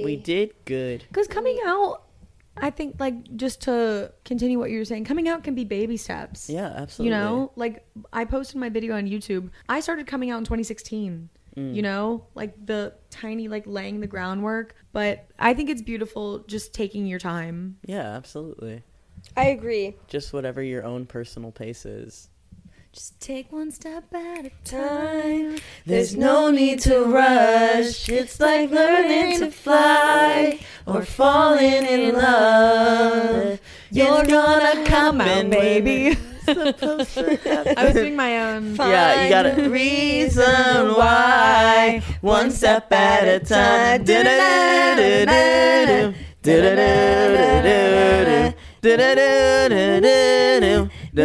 [0.00, 0.04] good.
[0.04, 1.04] We did good.
[1.08, 2.02] Because coming out,
[2.56, 5.96] I think like just to continue what you were saying, coming out can be baby
[5.96, 6.50] steps.
[6.50, 7.14] Yeah, absolutely.
[7.16, 9.50] You know, like I posted my video on YouTube.
[9.68, 11.28] I started coming out in 2016.
[11.56, 11.74] Mm.
[11.74, 14.74] You know, like the tiny, like laying the groundwork.
[14.92, 17.78] But I think it's beautiful just taking your time.
[17.86, 18.82] Yeah, absolutely.
[19.36, 19.94] I agree.
[20.08, 22.28] Just whatever your own personal pace is.
[22.96, 25.58] Just take one step at a time.
[25.84, 28.08] There's no need to rush.
[28.08, 33.60] It's like learning to fly or falling in love.
[33.90, 36.14] You're gonna come out, baby.
[36.46, 37.74] Supposed to happen.
[37.76, 38.74] I was doing my own.
[38.78, 42.00] Yeah, you got a reason why.
[42.22, 44.04] One step at a time.
[44.04, 46.14] Do-do-do-do-do-do.
[46.40, 48.54] Do-do-do-do-do-do.
[48.80, 50.88] Do-do-do-do-do-do.
[51.16, 51.24] You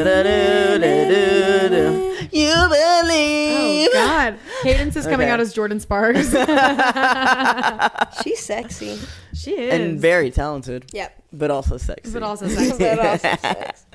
[2.54, 3.90] Oh believe.
[3.94, 5.30] God, Kaydence is coming Okay.
[5.32, 6.32] out as Jordin Sparks.
[8.24, 9.00] She's sexy.
[9.34, 11.24] she is, And very talented, Yep.
[11.34, 12.14] but also sexy.
[12.14, 13.86] but also sexy But also sex.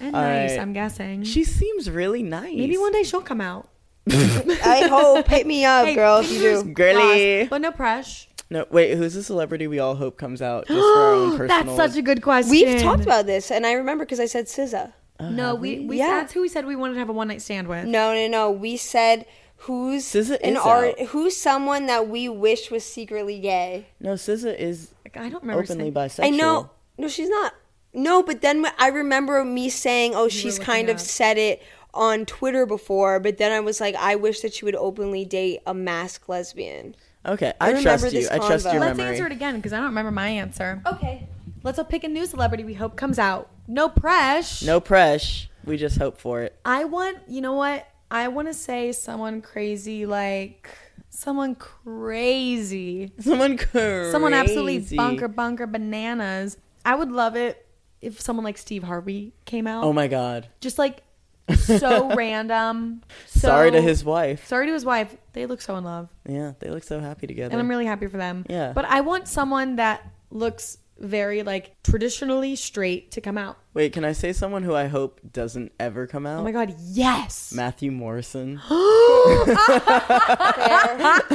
[0.00, 0.50] and All nice.
[0.52, 0.60] right.
[0.60, 1.22] I'm guessing.
[1.22, 2.56] She seems really nice.
[2.56, 3.68] Maybe one day she'll come out.
[4.10, 5.28] I hope.
[5.28, 6.72] Hit me up, Hey, girl, if you fingers do.
[6.72, 7.36] Girly.
[7.38, 8.28] crossed, but no pressure.
[8.50, 8.96] No, wait.
[8.96, 11.64] Who's the celebrity we all hope comes out just for our own personal?
[11.76, 12.50] That's such a good question.
[12.50, 14.92] We've talked about this, and I remember because I said SZA.
[15.20, 16.08] No, we, we Yeah.
[16.20, 17.86] that's who we said we wanted to have a one night stand with.
[17.86, 18.50] No, no, no.
[18.50, 19.26] We said
[19.60, 21.06] who's SZA an is art, out.
[21.08, 23.86] who's someone that we wish was secretly gay.
[24.00, 26.24] No, SZA is Like, I don't remember openly saying- bisexual.
[26.24, 26.70] I know.
[26.98, 27.54] No, she's not.
[27.94, 31.00] No, but then I remember me saying, "Oh, she's looking kind of up.
[31.00, 31.62] said it
[31.94, 35.60] on Twitter before," but then I was like, "I wish that she would openly date
[35.66, 36.94] a masked lesbian."
[37.24, 38.10] Okay, I, remember trust you.
[38.20, 38.72] this I trust convo.
[38.74, 39.14] your Let's memory.
[39.14, 40.82] answer it again because I don't remember my answer.
[40.86, 41.26] Okay.
[41.66, 43.50] Let's all pick a new celebrity we hope comes out.
[43.66, 44.62] No press.
[44.62, 45.48] No press.
[45.64, 46.56] We just hope for it.
[46.64, 47.88] I want, you know what?
[48.08, 50.68] I want to say someone crazy, like
[51.10, 54.12] someone crazy, Someone crazy.
[54.12, 56.56] someone absolutely bunker bunker bananas.
[56.84, 57.66] I would love it
[58.00, 59.82] if someone like Steve Harvey came out.
[59.82, 60.46] Oh my god.
[60.60, 61.02] Just like
[61.56, 63.02] so random.
[63.26, 64.46] So, Sorry to his wife.
[64.46, 65.16] Sorry to his wife.
[65.32, 67.50] They look so in love, Yeah, they look so happy together.
[67.50, 68.46] and I'm really happy for them.
[68.48, 68.72] Yeah.
[68.72, 73.58] But I want someone that looks very like traditionally straight to come out.
[73.74, 76.40] Wait, can I say someone who I hope doesn't ever come oh out?
[76.40, 77.52] Oh my god, yes.
[77.52, 78.60] Matthew Morrison.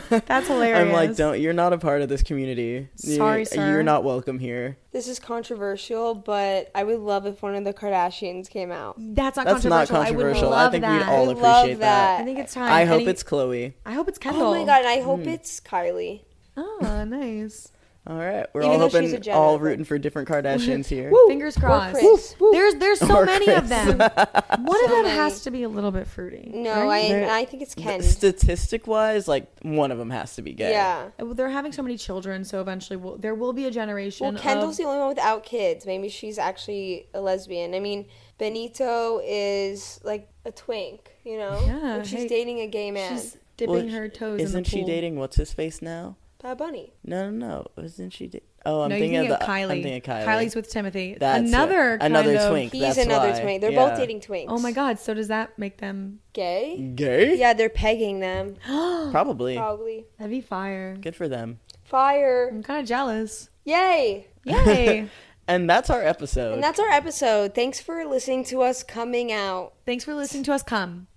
[0.10, 0.80] That's hilarious.
[0.80, 1.40] I'm like, don't.
[1.40, 2.90] You're not a part of this community.
[3.04, 3.70] You- Sorry, sir.
[3.70, 4.78] You're not welcome here.
[4.92, 8.96] This is controversial, but I would love if one of the Kardashians came out.
[8.98, 9.96] That's not That's not controversial.
[9.96, 10.50] I controversial.
[10.50, 10.94] would I, love think that.
[10.94, 11.80] we'd all I appreciate love that.
[11.80, 12.22] that.
[12.22, 12.72] I think it's time.
[12.74, 13.74] I hope Any- it's Khloé.
[13.86, 14.48] I hope it's Kendall.
[14.48, 15.30] Oh my god, and I hope hmm.
[15.30, 16.24] it's Kylie.
[16.58, 17.72] Oh, nice.
[18.08, 21.12] All right, we're Even all though she's a hoping, all rooting for different Kardashians here.
[21.28, 21.94] Fingers crossed.
[22.00, 22.36] Kris.
[22.40, 22.52] Woo, woo.
[22.52, 23.70] There's there's so Or many of Kris.
[23.70, 23.98] them.
[24.66, 25.10] One of them many.
[25.10, 26.50] has to be a little bit fruity.
[26.52, 27.12] No, right?
[27.12, 28.02] I I think it's Ken.
[28.02, 30.72] Statistic wise, like one of them has to be gay.
[30.72, 31.10] Yeah.
[31.22, 34.26] Uh, well, they're having so many children, so eventually we'll, there will be a generation.
[34.26, 35.86] Well, Kendall's of, the only one without kids.
[35.86, 37.76] Maybe she's actually a lesbian.
[37.76, 38.08] I mean,
[38.40, 41.62] Benito is like a twink, you know?
[41.68, 43.12] Yeah, Like, she's hey, dating a gay man.
[43.14, 44.32] she's dipping Well, her toes.
[44.32, 44.88] in the Isn't she pool.
[44.88, 46.16] dating what's his face now?
[46.42, 46.94] Bad Bunny.
[47.04, 47.84] No, no, no.
[47.84, 48.28] Isn't she?
[48.28, 49.46] Da- oh, I'm no, thinking, thinking of the.
[49.46, 49.62] Kylie.
[49.64, 50.26] I'm thinking of Kylie.
[50.26, 51.20] Kylie's with Timothée.
[51.20, 52.72] That's another kind Another of- twink.
[52.72, 53.42] He's That's another why.
[53.42, 53.62] twink.
[53.62, 53.90] They're Yeah.
[53.90, 54.46] both dating twinks.
[54.50, 54.98] Oh my god!
[55.00, 56.20] So does that make them?
[56.34, 56.92] Gay?
[56.96, 57.36] Gay?
[57.38, 58.56] Yeah, they're pegging them.
[59.12, 59.56] Probably.
[59.58, 60.06] Probably.
[60.18, 60.96] That'd be fire.
[61.00, 61.60] Good for them.
[61.84, 62.50] Fire.
[62.52, 63.50] I'm kind of jealous.
[63.66, 64.28] Yay.
[64.46, 65.08] Yay!
[65.48, 66.54] And that's our episode.
[66.54, 67.54] And that's our episode.
[67.54, 69.74] Thanks for listening to us coming out.
[69.86, 70.64] Thanks for listening to us.
[70.64, 71.08] Come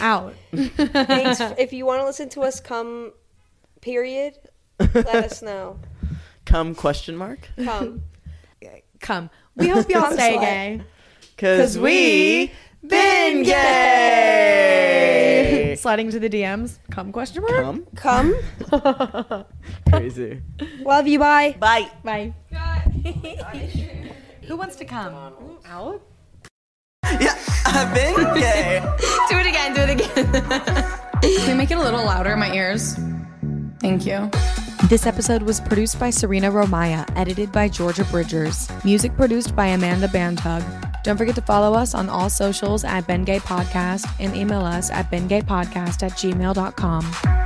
[0.00, 0.34] out.
[0.52, 1.40] Thanks.
[1.58, 3.12] if you want to listen to us come,
[3.82, 4.38] period,
[4.78, 5.78] let us know.
[6.44, 7.48] Come question mark?
[7.62, 8.02] Come.
[9.00, 9.30] Come.
[9.56, 10.40] We hope y'all stay slut.
[10.40, 10.82] gay.
[11.36, 12.52] Cause we
[12.86, 14.56] been gay.
[15.78, 16.78] Sliding to the DMs.
[16.90, 17.94] Come question mark.
[17.96, 18.34] Come.
[18.70, 18.70] Come.
[19.90, 20.42] Crazy.
[20.80, 21.18] Love you.
[21.18, 21.56] Bye.
[21.58, 21.90] Bye.
[22.04, 22.32] Bye.
[24.46, 25.14] Who wants to come?
[25.66, 26.02] Out?
[27.20, 27.34] Yeah,
[27.66, 28.80] I've been gay.
[29.28, 30.32] Do it again, do it again.
[31.22, 32.96] Can we make it a little louder in my ears?
[33.80, 34.28] Thank you.
[34.84, 40.06] This episode was produced by Serena Romaya, edited by Georgia Bridgers, music produced by Amanda
[40.06, 40.62] Bantug.
[41.02, 44.90] Don't forget to follow us on all socials at Been Gay Podcast and email us
[44.90, 47.45] at beengaypodcast at gmail.com.